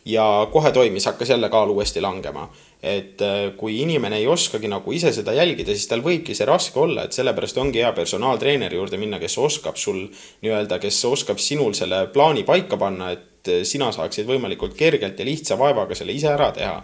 [0.06, 2.46] ja kohe toimis, hakkas jälle kaal uuesti langema
[2.86, 6.78] et äh, kui inimene ei oskagi nagu ise seda jälgida, siis tal võibki see raske
[6.80, 10.04] olla, et sellepärast ongi hea personaaltreeneri juurde minna, kes oskab sul
[10.46, 15.26] nii-öelda, kes oskab sinul selle plaani paika panna, et äh, sina saaksid võimalikult kergelt ja
[15.26, 16.78] lihtsa vaevaga selle ise ära teha.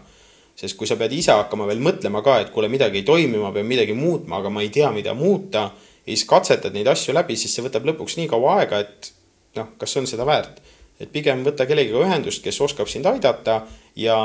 [0.62, 3.50] Sest kui sa pead ise hakkama veel mõtlema ka, et kuule, midagi ei toimi, ma
[3.56, 5.72] pean midagi muutma, aga ma ei tea, mida muuta,
[6.06, 9.12] ja siis katsetad neid asju läbi, siis see võtab lõpuks nii kaua aega, et
[9.58, 10.62] noh, kas on seda väärt?
[11.02, 13.64] Et pigem võta kellegiga ühendust, kes oskab sind aidata
[13.98, 14.18] ja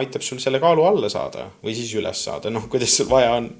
[0.00, 3.52] aitab sul selle kaalu alla saada või siis üles saada, noh, kuidas sul vaja on.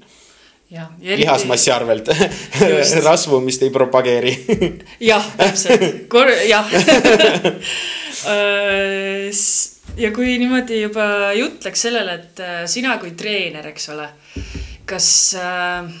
[0.73, 1.21] Eriti...
[1.21, 2.09] lihasmassi arvelt.
[3.07, 4.33] Rasvumist ei propageeri.
[5.05, 6.09] Jah, täpselt,
[6.49, 6.73] jah.
[8.23, 9.27] Äh,
[9.97, 11.05] ja kui niimoodi juba
[11.37, 14.09] jutt läks sellele, et äh, sina kui treener, eks ole,
[14.89, 15.07] kas
[15.39, 15.93] äh,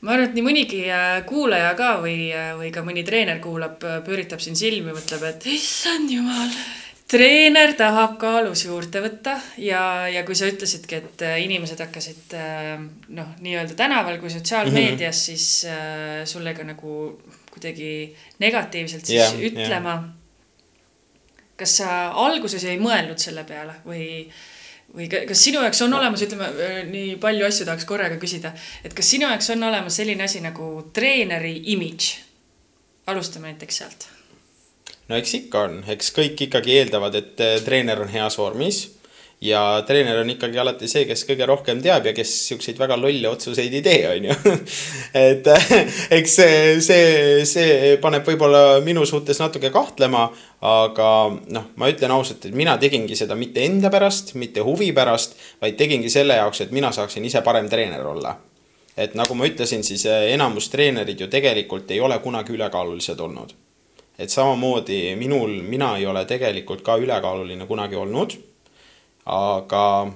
[0.00, 0.84] ma arvan, et nii mõnigi
[1.28, 2.30] kuulaja ka või,
[2.60, 6.50] või ka mõni treener kuulab, pööritab siin silmi, mõtleb, et issand jumal
[7.10, 9.36] treener tahab kaalus juurde võtta.
[9.60, 12.74] Ja, ja kui sa ütlesidki, et äh, inimesed hakkasid äh,
[13.14, 15.26] noh, nii-öelda tänaval kui sotsiaalmeedias mm, -hmm.
[15.26, 17.20] siis äh, sulle ka nagu
[17.50, 19.98] kuidagi negatiivselt siis yeah, ütlema.
[20.00, 20.23] yeah..
[21.64, 21.94] Kas sa
[22.26, 24.06] alguses ei mõelnud selle peale või,
[24.94, 26.50] või kas sinu jaoks on olemas, ütleme
[26.90, 28.52] nii palju asju tahaks korraga küsida,
[28.84, 32.12] et kas sinu jaoks on olemas selline asi nagu treeneri imidž?
[33.06, 34.06] alustame näiteks sealt.
[35.08, 38.86] No eks ikka on, eks kõik ikkagi eeldavad, et äh, treener on heas vormis
[39.40, 43.28] ja treener on ikkagi alati see, kes kõige rohkem teab ja kes siukseid väga lolle
[43.28, 44.54] otsuseid ei tee, on ju.
[45.26, 45.50] et
[46.18, 50.24] eks see, see, see paneb võib-olla minu suhtes natuke kahtlema,
[50.64, 51.10] aga
[51.56, 55.76] noh, ma ütlen ausalt, et mina tegingi seda mitte enda pärast, mitte huvi pärast, vaid
[55.80, 58.36] tegingi selle jaoks, et mina saaksin ise parem treener olla
[58.96, 63.54] et nagu ma ütlesin, siis enamus treenerid ju tegelikult ei ole kunagi ülekaalulised olnud.
[64.18, 68.36] et samamoodi minul, mina ei ole tegelikult ka ülekaaluline kunagi olnud
[69.26, 70.12] aga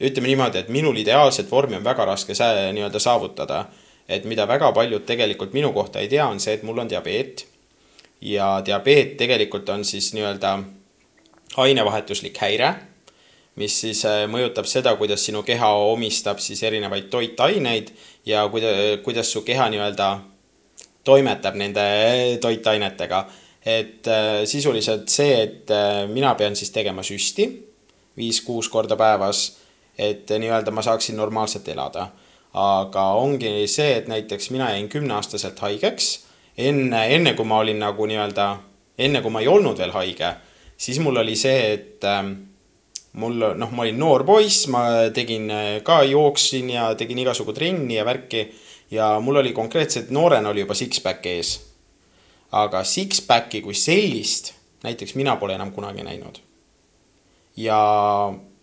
[0.00, 3.66] ütleme niimoodi, et minul ideaalset vormi on väga raske nii-öelda saavutada.
[4.08, 7.46] et mida väga paljud tegelikult minu kohta ei tea, on see, et mul on diabeet.
[8.20, 10.58] ja diabeet tegelikult on siis nii-öelda
[11.56, 12.74] ainevahetuslik häire,
[13.56, 17.90] mis siis äh, mõjutab seda, kuidas sinu keha omistab siis erinevaid toitaineid
[18.26, 20.18] ja kuida-, kuidas su keha nii-öelda
[21.04, 23.26] toimetab nende toitainetega.
[23.66, 27.67] et äh, sisuliselt see, et äh, mina pean siis tegema süsti
[28.18, 29.58] viis-kuus korda päevas,
[29.98, 32.08] et nii-öelda ma saaksin normaalselt elada.
[32.58, 36.06] aga ongi see, et näiteks mina jäin kümneaastaselt haigeks,
[36.58, 38.46] enne, enne kui ma olin nagu nii-öelda,
[38.98, 40.30] enne kui ma ei olnud veel haige,
[40.76, 42.24] siis mul oli see, et äh,
[43.20, 44.82] mul noh, ma olin noor poiss, ma
[45.14, 48.46] tegin äh, ka, jooksin ja tegin igasugu trenni ja värki
[48.90, 51.58] ja mul oli konkreetselt noorena oli juba six-pack ees.
[52.52, 56.47] aga six-packi kui sellist näiteks mina pole enam kunagi näinud
[57.58, 57.78] ja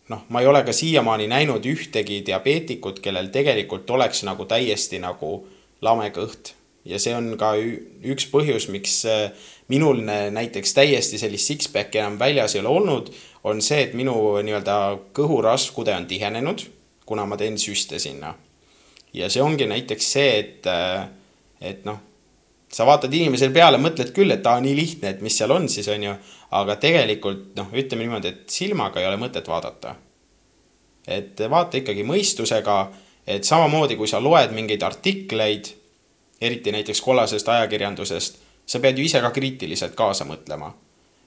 [0.10, 5.40] noh, ma ei ole ka siiamaani näinud ühtegi diabeetikut, kellel tegelikult oleks nagu täiesti nagu
[5.86, 6.54] lame kõht.
[6.86, 7.56] ja see on ka
[8.06, 9.32] üks põhjus, miks äh,
[9.74, 13.10] minul näiteks täiesti sellist six-pack'i enam väljas ei ole olnud,
[13.44, 14.14] on see, et minu
[14.46, 14.76] nii-öelda
[15.18, 16.62] kõhuraskude on tihenenud,
[17.06, 18.36] kuna ma teen süste sinna.
[19.14, 21.08] ja see ongi näiteks see, et, äh,
[21.62, 22.00] et noh,
[22.72, 25.88] sa vaatad inimesele peale, mõtled küll, et aa, nii lihtne, et mis seal on siis,
[25.90, 26.16] on ju
[26.56, 29.96] aga tegelikult noh, ütleme niimoodi, et silmaga ei ole mõtet vaadata.
[31.08, 32.76] et vaata ikkagi mõistusega,
[33.28, 35.68] et samamoodi, kui sa loed mingeid artikleid,
[36.42, 40.74] eriti näiteks kollasest ajakirjandusest, sa pead ju ise ka kriitiliselt kaasa mõtlema.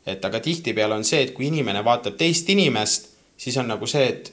[0.06, 4.08] et aga tihtipeale on see, et kui inimene vaatab teist inimest, siis on nagu see,
[4.08, 4.32] et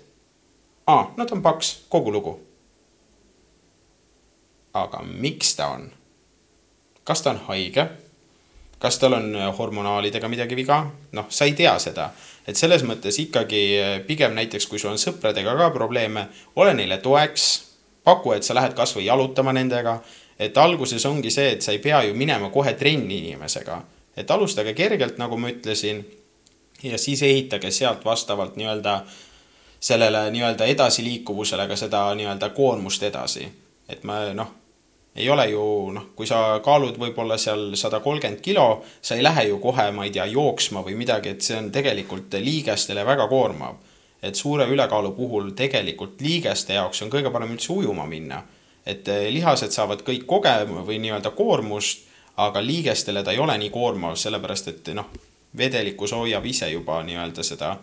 [0.87, 2.39] aa, no ta on paks, kogu lugu.
[4.73, 5.91] aga miks ta on?
[7.03, 7.89] kas ta on haige
[8.85, 10.83] kas tal on äh, hormonaalidega midagi viga,
[11.17, 12.11] noh, sa ei tea seda.
[12.45, 16.27] et selles mõttes ikkagi äh, pigem näiteks, kui sul on sõpradega ka probleeme,
[16.61, 17.47] ole neile toeks,
[18.05, 19.99] paku, et sa lähed kasvõi jalutama nendega.
[20.39, 23.81] et alguses ongi see, et sa ei pea ju minema kohe trenni inimesega,
[24.17, 26.05] et alustage kergelt, nagu ma ütlesin.
[26.83, 29.01] ja siis ehitage sealt vastavalt nii-öelda
[29.79, 33.49] sellele nii-öelda edasiliikuvusele ka seda nii-öelda koormust edasi.
[33.89, 34.64] et ma noh
[35.15, 35.63] ei ole ju
[35.95, 40.05] noh, kui sa kaalud võib-olla seal sada kolmkümmend kilo, sa ei lähe ju kohe, ma
[40.05, 43.75] ei tea, jooksma või midagi, et see on tegelikult liigestele väga koormav.
[44.25, 48.43] et suure ülekaalu puhul tegelikult liigeste jaoks on kõige parem üldse ujuma minna.
[48.85, 52.07] et eh, lihased saavad kõik koge- või nii-öelda koormust,
[52.37, 55.05] aga liigestele ta ei ole nii koormav, sellepärast et noh,
[55.57, 57.77] vedelikkus hoiab ise juba nii-öelda seda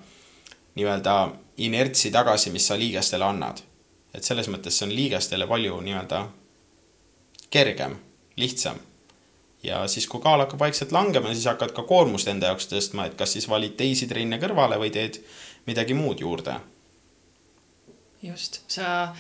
[0.75, 3.63] nii-öelda inertsi tagasi, mis sa liigestele annad.
[4.15, 6.27] et selles mõttes see on liigestele palju nii-öelda
[7.53, 7.97] kergem,
[8.41, 8.81] lihtsam.
[9.63, 13.15] ja siis, kui kaal hakkab vaikselt langema, siis hakkad ka koormust enda jaoks tõstma, et
[13.19, 15.21] kas siis valid teisi trenne kõrvale või teed
[15.71, 16.57] midagi muud juurde.
[18.23, 19.13] just, sa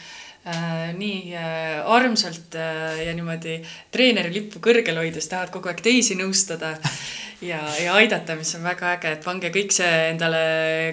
[0.46, 3.60] äh, nii äh, armsalt äh, ja niimoodi
[3.94, 6.76] treeneri lippu kõrgel hoides tahad kogu aeg teisi nõustada
[7.50, 10.44] ja, ja aidata, mis on väga äge, et pange kõik see endale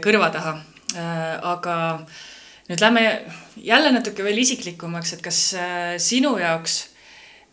[0.05, 0.57] kõrva taha
[0.93, 1.37] äh,.
[1.53, 1.75] aga
[2.69, 3.03] nüüd lähme
[3.57, 6.88] jälle natuke veel isiklikumaks, et kas äh, sinu jaoks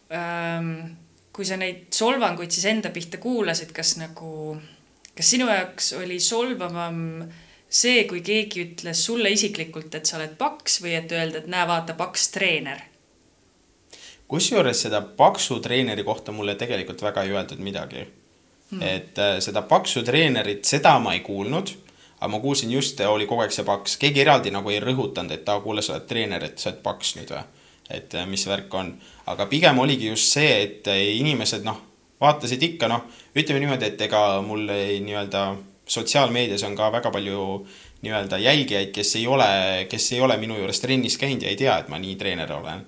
[0.09, 4.57] kui sa neid solvanguid siis enda pihta kuulasid, kas nagu,
[5.17, 7.01] kas sinu jaoks oli solvavam
[7.69, 11.67] see, kui keegi ütles sulle isiklikult, et sa oled paks või et öelda, et näe,
[11.69, 12.85] vaata, paks treener?
[14.27, 18.01] kusjuures seda paksu treeneri kohta mulle tegelikult väga ei öeldud midagi.
[18.71, 18.83] Hmm..
[18.83, 21.71] et äh, seda paksu treenerit, seda ma ei kuulnud,
[22.17, 25.47] aga ma kuulsin just, oli kogu aeg see paks, keegi eraldi nagu ei rõhutanud, et
[25.47, 27.45] aa, kuule, sa oled treener, et sa oled paks nüüd või
[27.91, 28.95] et äh, mis värk on.
[29.27, 31.79] aga pigem oligi just see, et äh, inimesed noh,
[32.21, 33.07] vaatasid ikka noh,
[33.37, 35.49] ütleme niimoodi, et ega mul nii-öelda
[35.87, 37.43] sotsiaalmeedias on ka väga palju
[38.03, 39.49] nii-öelda jälgijaid, kes ei ole,
[39.91, 42.87] kes ei ole minu juures trennis käinud ja ei tea, et ma nii treener olen.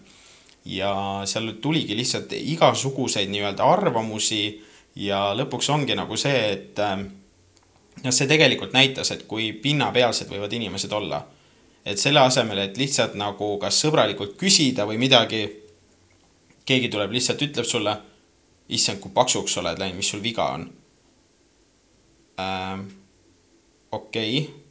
[0.69, 4.61] ja seal tuligi lihtsalt igasuguseid nii-öelda arvamusi
[4.97, 6.99] ja lõpuks ongi nagu see, et äh,
[8.03, 11.23] noh, see tegelikult näitas, et kui pinnapealsed võivad inimesed olla
[11.89, 15.43] et selle asemel, et lihtsalt nagu kas sõbralikult küsida või midagi,
[16.69, 17.97] keegi tuleb lihtsalt ütleb sulle,
[18.69, 20.69] issand, kui paksuks sa oled läinud, mis sul viga on
[22.45, 22.89] ähm,?
[23.93, 24.67] okei okay.,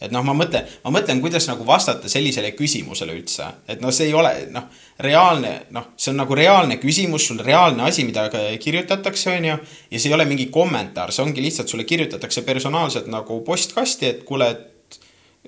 [0.00, 4.10] et noh, ma mõtlen, ma mõtlen, kuidas nagu vastata sellisele küsimusele üldse, et noh, see
[4.10, 4.68] ei ole noh,
[5.02, 8.28] reaalne, noh, see on nagu reaalne küsimus, sul reaalne asi, mida
[8.62, 9.58] kirjutatakse, on ju.
[9.90, 14.24] ja see ei ole mingi kommentaar, see ongi lihtsalt sulle kirjutatakse personaalselt nagu postkasti, et
[14.28, 14.75] kuule, et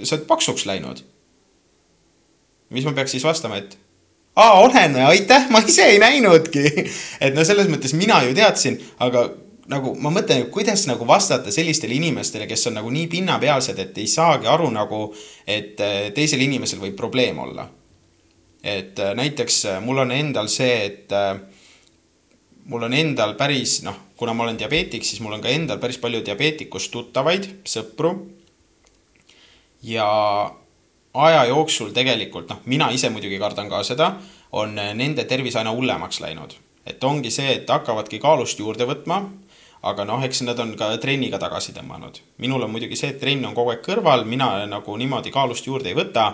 [0.02, 1.04] sa oled paksuks läinud.
[2.70, 3.78] mis ma peaks siis vastama, et
[4.36, 6.64] aa, olen, aitäh, ma ise ei näinudki.
[7.24, 9.28] et no selles mõttes mina ju teadsin, aga
[9.68, 14.08] nagu ma mõtlen, kuidas nagu vastata sellistele inimestele, kes on nagu nii pinnapealsed, et ei
[14.10, 15.08] saagi aru nagu,
[15.46, 17.68] et äh, teisel inimesel võib probleem olla.
[18.62, 21.12] et äh, näiteks äh, mul on endal see, et
[22.68, 25.98] mul on endal päris noh, kuna ma olen diabeetik, siis mul on ka endal päris
[25.98, 28.14] palju diabeetikust tuttavaid, sõpru.
[29.82, 30.08] Ja
[31.14, 34.14] aja jooksul tegelikult noh, mina ise muidugi kardan ka seda,
[34.52, 36.54] on nende tervis aina hullemaks läinud.
[36.86, 39.22] et ongi see, et hakkavadki kaalust juurde võtma
[39.82, 42.20] aga noh, eks nad on ka trenniga tagasi tõmmanud.
[42.38, 45.88] minul on muidugi see, et trenn on kogu aeg kõrval, mina nagu niimoodi kaalust juurde
[45.88, 46.32] ei võta.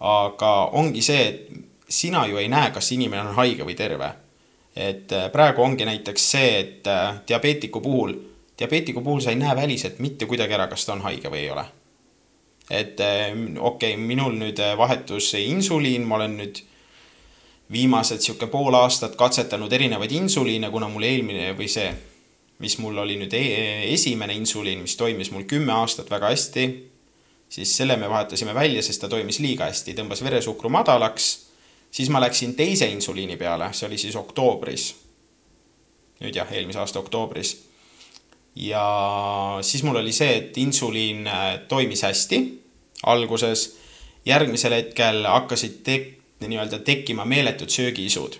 [0.00, 1.48] aga ongi see, et
[1.88, 4.12] sina ju ei näe, kas inimene on haige või terve.
[4.76, 8.14] et äh, praegu ongi näiteks see, et äh, diabeetiku puhul,
[8.58, 11.50] diabeetiku puhul sa ei näe väliselt mitte kuidagi ära, kas ta on haige või ei
[11.50, 11.64] ole.
[12.70, 16.62] Et äh, okei okay,, minul nüüd vahetus insuliin, ma olen nüüd
[17.72, 21.90] viimased sihuke pool aastat katsetanud erinevaid insuliine, kuna mul eelmine või see
[22.58, 23.42] mis mul oli nüüd e
[23.92, 26.64] esimene insuliin, mis toimis mul kümme aastat väga hästi,
[27.48, 31.46] siis selle me vahetasime välja, sest ta toimis liiga hästi, tõmbas veresuhkru madalaks.
[31.90, 34.94] siis ma läksin teise insuliini peale, see oli siis oktoobris.
[36.20, 37.56] nüüd jah, eelmise aasta oktoobris.
[38.56, 42.57] ja siis mul oli see, et insuliin äh, toimis hästi
[43.02, 43.78] alguses.
[44.26, 48.38] järgmisel hetkel hakkasid tek-, nii-öelda tekkima meeletud söögiisud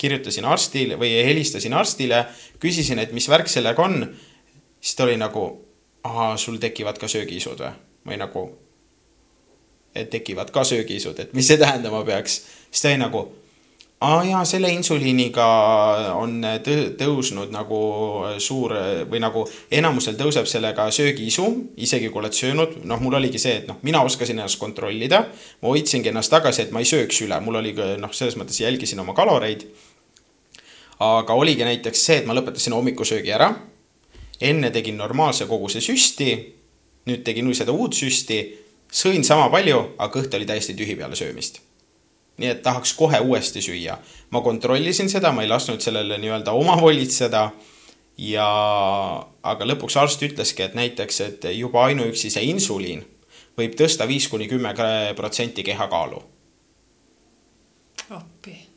[0.00, 2.24] kirjutasin arstile või helistasin arstile,
[2.60, 4.14] küsisin, et mis värk sellega on.
[4.80, 5.44] siis ta oli nagu,
[6.04, 7.72] aa, sul tekivad ka söögiisud või?
[8.06, 8.44] või nagu,
[9.94, 12.40] et tekivad ka söögiisud, et mis see tähendama peaks.
[12.70, 13.26] siis ta oli nagu,
[14.00, 15.46] aa jaa, selle insuliiniga
[16.16, 16.38] on
[17.00, 17.80] tõusnud nagu
[18.40, 18.72] suur
[19.10, 21.46] või nagu enamusel tõuseb sellega söögiisu,
[21.76, 25.26] isegi kui oled söönud, noh, mul oligi see, et noh, mina oskasin ennast kontrollida.
[25.62, 29.04] ma hoidsingi ennast tagasi, et ma ei sööks üle, mul oli noh, selles mõttes jälgisin
[29.04, 29.68] oma kaloreid
[31.00, 33.54] aga oligi näiteks see, et ma lõpetasin hommikusöögi ära.
[34.40, 36.54] enne tegin normaalse koguse süsti.
[37.06, 38.58] nüüd tegin seda uut süsti.
[38.92, 41.60] sõin sama palju, aga kõht oli täiesti tühi peale söömist.
[42.40, 43.98] Nii et tahaks kohe uuesti süüa.
[44.30, 47.50] ma kontrollisin seda, ma ei lasknud sellele nii-öelda omavolitseda
[48.18, 48.48] ja,
[49.42, 53.04] aga lõpuks arst ütleski, et näiteks, et juba ainuüksi see insuliin
[53.58, 54.74] võib tõsta viis kuni kümme
[55.16, 56.22] protsenti kehakaalu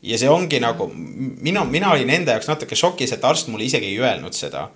[0.04, 3.90] ja see ongi nagu, mina, mina olin enda jaoks natuke šokis, et arst mulle isegi
[3.90, 4.68] ei öelnud seda.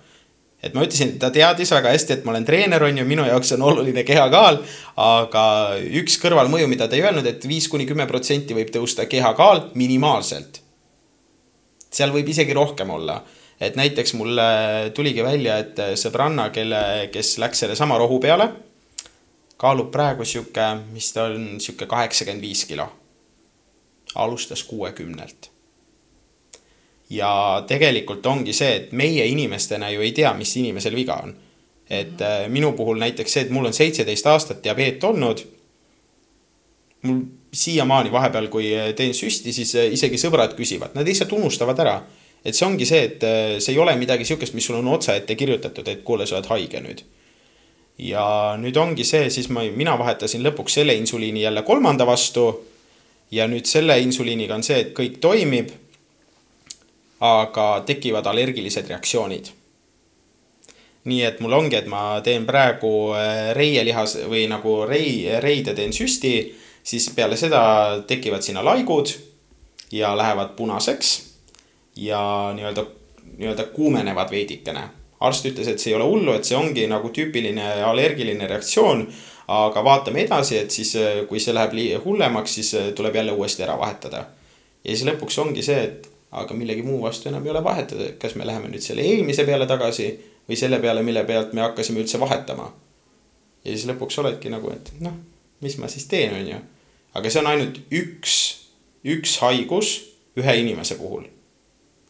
[0.63, 3.53] Et ma ütlesin, ta teadis väga hästi, et ma olen treener, on ju, minu jaoks
[3.55, 4.61] on oluline kehakaal.
[4.99, 5.43] aga
[6.01, 10.61] üks kõrvalmõju, mida ta ei öelnud et, viis kuni kümme protsenti võib tõusta kehakaal minimaalselt.
[11.89, 13.23] seal võib isegi rohkem olla
[13.59, 14.43] et näiteks mulle
[14.95, 18.47] tuligi välja, et sõbranna, kelle, kes läks sellesama rohu peale,
[19.59, 22.87] kaalub praegu sihuke, mis ta on, sihuke kaheksakümmend viis kilo
[24.15, 25.48] alustas kuuekümnelt.
[27.09, 31.35] Ja tegelikult ongi see, et meie inimestena ju ei tea, mis inimesel viga on.
[31.89, 35.41] et äh, minu puhul näiteks see, et mul on seitseteist aastat diabeet olnud.
[37.01, 37.21] mul
[37.53, 42.01] siiamaani vahepeal, kui äh, teen süsti, siis äh, isegi sõbrad küsivad, nad lihtsalt unustavad ära.
[42.45, 43.23] et see ongi see, et
[43.59, 46.51] see ei ole midagi sihukest, mis sul on otse ette kirjutatud, et kuule, sa oled
[46.53, 47.03] haige nüüd
[47.99, 52.47] ja nüüd ongi see, siis ma, mina vahetasin lõpuks selle insuliini jälle kolmanda vastu
[53.31, 55.73] ja nüüd selle insuliiniga on see, et kõik toimib.
[57.19, 59.51] Aga tekivad allergilised reaktsioonid.
[61.09, 65.93] nii et mul ongi, et ma teen praegu äh, reielihas või nagu rei, reide teen
[65.95, 66.51] süsti,
[66.83, 67.61] siis peale seda
[68.07, 69.13] tekivad sinna laigud
[69.91, 71.13] ja lähevad punaseks
[71.95, 72.85] ja nii-öelda,
[73.37, 74.83] nii-öelda kuumenevad veidikene
[75.19, 79.07] arst ütles, et see ei ole hullu, et see ongi nagu tüüpiline allergiline reaktsioon
[79.49, 83.65] aga vaatame edasi, et siis äh, kui see läheb hullemaks, siis äh, tuleb jälle uuesti
[83.65, 84.25] ära vahetada.
[84.83, 88.19] ja siis lõpuks ongi see, et aga millegi muu vastu enam ei ole vahetada, et
[88.21, 90.09] kas me läheme nüüd selle eelmise peale tagasi
[90.49, 92.69] või selle peale, mille pealt me hakkasime üldse vahetama.
[93.65, 95.15] ja siis lõpuks oledki nagu, et noh,
[95.61, 96.59] mis ma siis teen, on ju.
[97.13, 98.35] aga see on ainult üks,
[99.05, 99.95] üks haigus
[100.37, 101.25] ühe inimese puhul.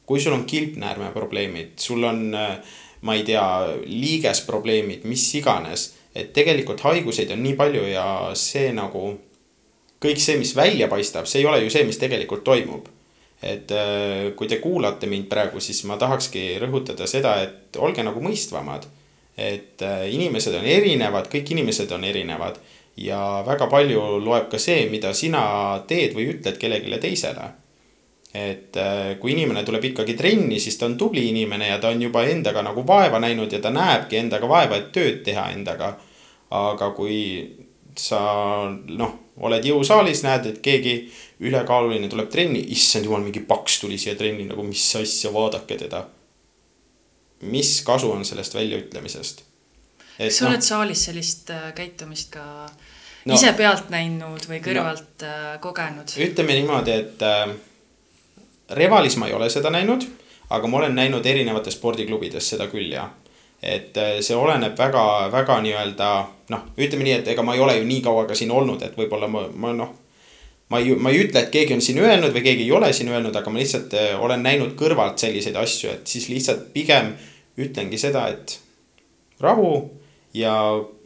[0.06, 2.60] kui sul on kilpnäärme probleemid, sul on, äh,
[3.02, 3.46] ma ei tea,
[3.86, 8.06] liigesprobleemid, mis iganes et tegelikult haiguseid on nii palju ja
[8.38, 9.14] see nagu,
[10.02, 12.88] kõik see, mis välja paistab, see ei ole ju see, mis tegelikult toimub.
[13.42, 18.22] Et äh, kui te kuulate mind praegu, siis ma tahakski rõhutada seda, et olge nagu
[18.24, 18.88] mõistvamad.
[19.40, 22.58] et äh, inimesed on erinevad, kõik inimesed on erinevad
[23.00, 27.52] ja väga palju loeb ka see, mida sina teed või ütled kellelegi teisele.
[28.34, 32.02] et äh, kui inimene tuleb ikkagi trenni, siis ta on tubli inimene ja ta on
[32.02, 35.98] juba endaga nagu vaeva näinud ja ta näebki endaga vaeva, et tööd teha endaga.
[36.50, 37.56] aga kui
[37.96, 38.20] sa
[38.88, 40.94] noh, oled jõusaalis, näed, et keegi
[41.40, 46.04] ülekaaluline tuleb trenni, issand jumal, mingi paks tuli siia trenni, nagu mis asja, vaadake teda
[47.42, 49.44] mis kasu on sellest väljaütlemisest?
[50.18, 52.44] kas sa no, oled saalis sellist äh, käitumist ka
[53.26, 56.12] no, ise pealt näinud või kõrvalt no, äh, kogenud?
[56.20, 57.54] ütleme niimoodi, et äh,
[58.76, 60.04] Revalis ma ei ole seda näinud,
[60.50, 63.08] aga ma olen näinud erinevates spordiklubides seda küll ja
[63.64, 66.12] et äh, see oleneb väga, väga nii-öelda
[66.52, 69.00] noh, ütleme nii, et ega ma ei ole ju nii kaua ka siin olnud, et
[69.00, 69.96] võib-olla ma, ma noh
[70.70, 73.10] ma ei, ma ei ütle, et keegi on siin öelnud või keegi ei ole siin
[73.10, 77.16] öelnud, aga ma lihtsalt äh, olen näinud kõrvalt selliseid asju, et siis lihtsalt pigem
[77.60, 78.60] ütlengi seda, et
[79.42, 79.74] rahu
[80.38, 80.54] ja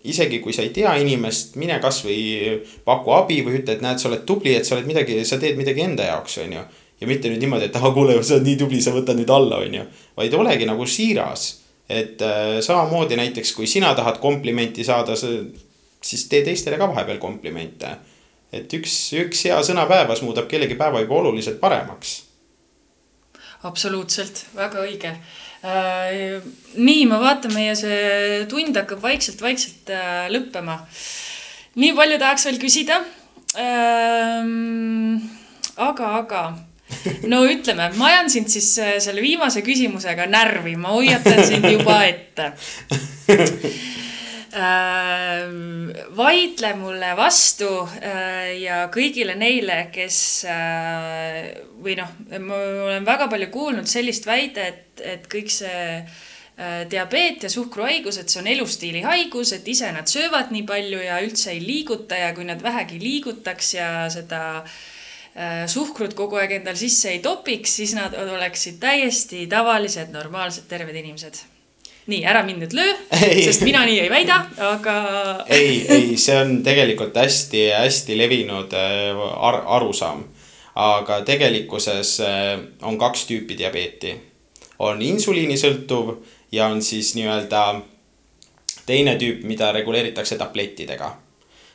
[0.03, 4.09] isegi kui sa ei tea inimest, mine kasvõi paku abi või ütle, et näed, sa
[4.09, 6.64] oled tubli, et sa oled midagi, sa teed midagi enda jaoks, on ju.
[6.99, 9.61] ja mitte nüüd niimoodi, et ah kuule, sa oled nii tubli, sa võtad nüüd alla,
[9.64, 9.86] on ju.
[10.20, 11.61] vaid olegi nagu siiras.
[11.89, 17.95] et äh, samamoodi näiteks, kui sina tahad komplimenti saada, siis tee teistele ka vahepeal komplimente
[18.54, 22.16] et üks, üks hea sõna päevas muudab kellegi päeva juba oluliselt paremaks.
[23.64, 25.14] absoluutselt, väga õige
[25.64, 26.43] äh,.
[26.76, 30.82] nii, ma vaatan, meie see tund hakkab vaikselt-vaikselt äh, lõppema.
[31.80, 32.99] nii palju tahaks veel küsida
[33.58, 35.24] ähm,.
[35.78, 36.43] aga, aga
[37.32, 42.04] no ütleme, ma ajan sind siis äh, selle viimase küsimusega närvi, ma hoiatan sind juba
[42.12, 42.54] ette
[46.18, 51.47] vaidle mulle vastu äh, ja kõigile neile, kes äh,
[51.82, 52.12] või noh,
[52.43, 56.04] ma olen väga palju kuulnud sellist väidet, et kõik see
[56.86, 61.16] diabeet ja suhkruhaigus, et see on elustiili haigus, et ise nad söövad nii palju ja
[61.26, 64.62] üldse ei liiguta ja kui nad vähegi liigutaks ja seda
[65.66, 71.41] suhkrut kogu aeg endal sisse ei topiks, siis nad oleksid täiesti tavalised, normaalsed, terved inimesed
[72.08, 72.93] nii, ära mind nüüd löö,
[73.45, 74.39] sest mina nii ei väida,
[74.72, 74.95] aga.
[75.47, 80.26] ei, ei, see on tegelikult hästi-hästi levinud äh, ar arusaam.
[80.76, 84.16] aga tegelikkuses äh, on kaks tüüpi diabeeti.
[84.80, 86.16] on insuliinisõltuv
[86.51, 87.82] ja on siis nii-öelda
[88.86, 91.24] teine tüüp, mida reguleeritakse tablettidega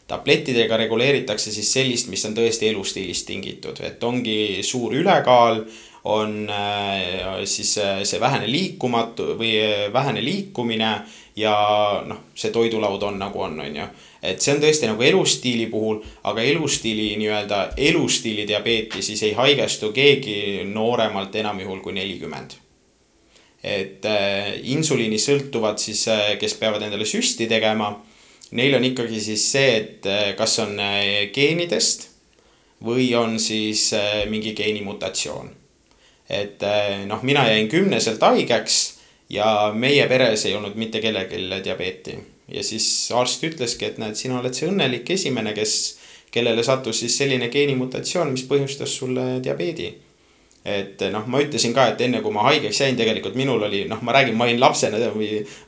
[0.09, 5.61] tablettidega reguleeritakse siis sellist, mis on tõesti elustiilist tingitud, et ongi suur ülekaal
[6.05, 10.93] on äh, siis äh, see vähene liikumatu või äh, vähene liikumine
[11.37, 11.55] ja
[12.07, 13.89] noh, see toidulaud on nagu on, on ju.
[14.23, 19.93] et see on tõesti nagu elustiili puhul, aga elustiili nii-öelda elustiili diabeeti siis ei haigestu
[19.93, 22.57] keegi nooremalt enam juhul kui nelikümmend.
[23.63, 24.05] et
[24.63, 26.07] insuliini sõltuvad siis,
[26.39, 27.91] kes peavad endale süsti tegema.
[28.55, 30.07] Neil on ikkagi siis see, et
[30.39, 30.79] kas on
[31.35, 32.09] geenidest
[32.87, 33.91] või on siis
[34.31, 35.58] mingi geenimutatsioon
[36.29, 38.79] et eh, noh, mina jäin kümneselt haigeks
[39.33, 42.19] ja meie peres ei olnud mitte kellelgi diabeeti.
[42.49, 45.99] ja siis arst ütleski, et näed, sina oled see õnnelik esimene, kes,
[46.33, 49.95] kellele sattus siis selline geenimutatsioon, mis põhjustas sulle diabeedi.
[50.65, 54.03] et noh, ma ütlesin ka, et enne kui ma haigeks jäin, tegelikult minul oli, noh,
[54.05, 54.99] ma räägin, ma olin lapsena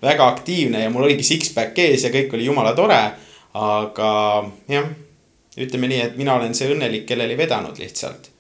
[0.03, 3.01] väga aktiivne ja mul oligi six-pack ees ja kõik oli jumala tore.
[3.55, 4.11] aga
[4.69, 4.93] jah,
[5.59, 8.31] ütleme nii, et mina olen see õnnelik, kellel ei vedanud lihtsalt.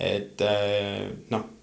[0.00, 1.61] et eh, noh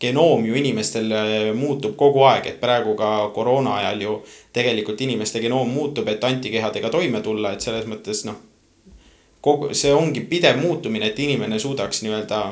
[0.00, 4.14] genoom ju inimestel äh, muutub kogu aeg, et praegu ka koroona ajal ju
[4.54, 8.38] tegelikult inimeste genoom muutub, et antikehadega toime tulla, et selles mõttes noh.
[9.40, 12.42] kogu, see ongi pidev muutumine, et inimene suudaks nii-öelda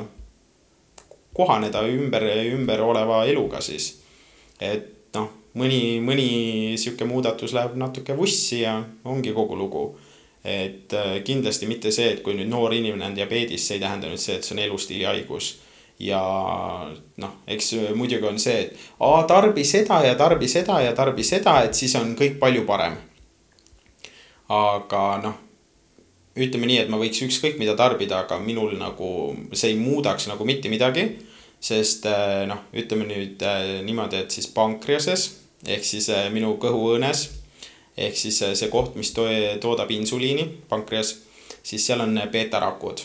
[1.37, 3.93] kohaneda ümber, ümber oleva eluga siis.
[4.61, 9.87] et noh, mõni, mõni sihuke muudatus läheb natuke vussi ja ongi kogu lugu
[10.47, 14.07] et äh, kindlasti mitte see, et kui nüüd noor inimene on diabeedis, see ei tähenda
[14.07, 15.57] nüüd see, et see on elustiili haigus
[15.99, 16.21] ja
[17.17, 21.63] noh, eks muidugi on see, et aa, tarbi seda ja tarbi seda ja tarbi seda,
[21.65, 22.99] et siis on kõik palju parem.
[24.49, 25.39] aga noh,
[26.37, 29.09] ütleme nii, et ma võiks ükskõik mida tarbida, aga minul nagu
[29.53, 31.09] see ei muudaks nagu mitte midagi.
[31.61, 35.31] sest eh, noh, ütleme nüüd eh, niimoodi, et siis pankreases
[35.67, 37.31] ehk siis eh, minu kõhuõõnes
[37.97, 41.15] ehk siis see koht, mis toodab insuliini, pankreas,
[41.65, 43.01] siis seal on beetarakud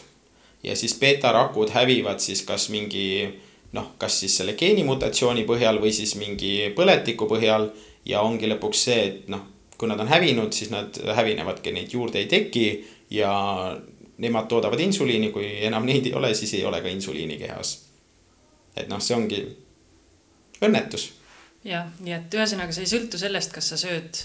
[0.64, 3.05] ja siis beetarakud hävivad siis kas mingi
[3.74, 7.70] noh, kas siis selle geenimutatsiooni põhjal või siis mingi põletiku põhjal
[8.05, 9.45] ja ongi lõpuks see, et noh,
[9.78, 12.66] kui nad on hävinud, siis nad hävinevadki, neid juurde ei teki
[13.16, 13.32] ja
[14.22, 17.80] nemad toodavad insuliini, kui enam neid ei ole, siis ei ole ka insuliini kehas.
[18.76, 19.41] et noh, see ongi
[20.62, 21.09] õnnetus
[21.68, 24.22] jah, nii et ühesõnaga, see ei sõltu sellest, kas sa sööd,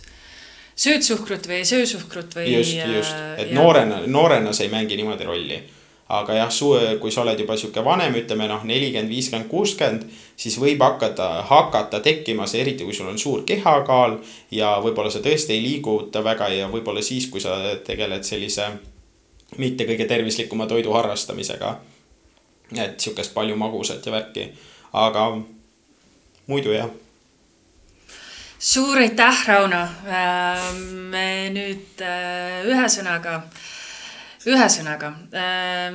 [0.77, 2.51] sööd suhkrut või ei söö suhkrut või.
[2.57, 3.59] just, just, et ja...
[3.59, 5.61] noorena, noorena see ei mängi niimoodi rolli
[6.09, 6.51] aga jah,
[7.01, 10.05] kui sa oled juba sihuke vanem, ütleme noh, nelikümmend, viiskümmend, kuuskümmend,
[10.39, 14.21] siis võib hakata, hakata tekkima see, eriti kui sul on suur kehakaal
[14.55, 18.71] ja võib-olla sa tõesti ei liiguta väga ja võib-olla siis, kui sa tegeled sellise
[19.59, 21.77] mitte kõige tervislikuma toidu harrastamisega.
[22.75, 24.49] et sihukest palju magusat ja värki,
[24.93, 25.27] aga
[26.47, 26.91] muidu jah
[28.59, 29.87] suur aitäh, Rauno.
[31.11, 32.65] me nüüd äh,
[34.47, 35.91] ühesõnaga ühesõnaga äh,,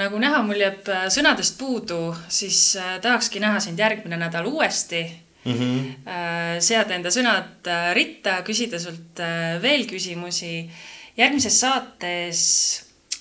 [0.00, 5.04] nagu näha, mul jääb äh, sõnadest puudu, siis äh, tahakski näha sind järgmine nädal uuesti
[5.44, 5.52] mm.
[5.52, 5.92] -hmm.
[6.08, 10.70] Äh, seada enda sõnad äh, ritta, küsida sult äh, veel küsimusi.
[11.16, 12.40] järgmises saates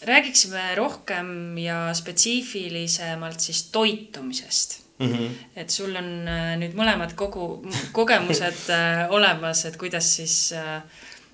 [0.04, 5.14] räägiksime rohkem ja spetsiifilisemalt siis toitumisest mm.
[5.14, 5.30] -hmm.
[5.56, 10.54] et sul on äh, nüüd mõlemad kogu kogemused äh, olemas, et kuidas siis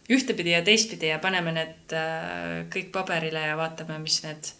[0.09, 4.51] ühtepidi ja teistpidi ja paneme need äh, kõik paberile ja vaatame, mis need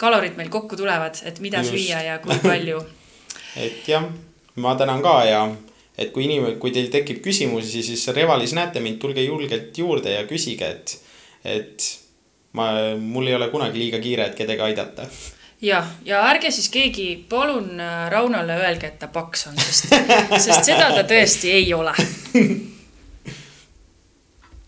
[0.00, 1.74] kalorid meil kokku tulevad, et mida Just.
[1.74, 2.82] süüa ja kui palju.
[3.62, 4.04] Et jah,
[4.64, 5.42] ma tänan ka ja
[5.98, 10.22] et kui inimene, kui teil tekib küsimusi, siis Revalis näete mind, tulge julgelt juurde ja
[10.24, 10.94] küsige, et,
[11.44, 11.88] et
[12.56, 15.04] ma, mul ei ole kunagi liiga kiire, et kedagi aidata.
[15.62, 20.72] Jah, ja ärge siis keegi palun äh, Raunole öelge, et ta paks on, sest, sest
[20.72, 21.92] seda ta tõesti ei ole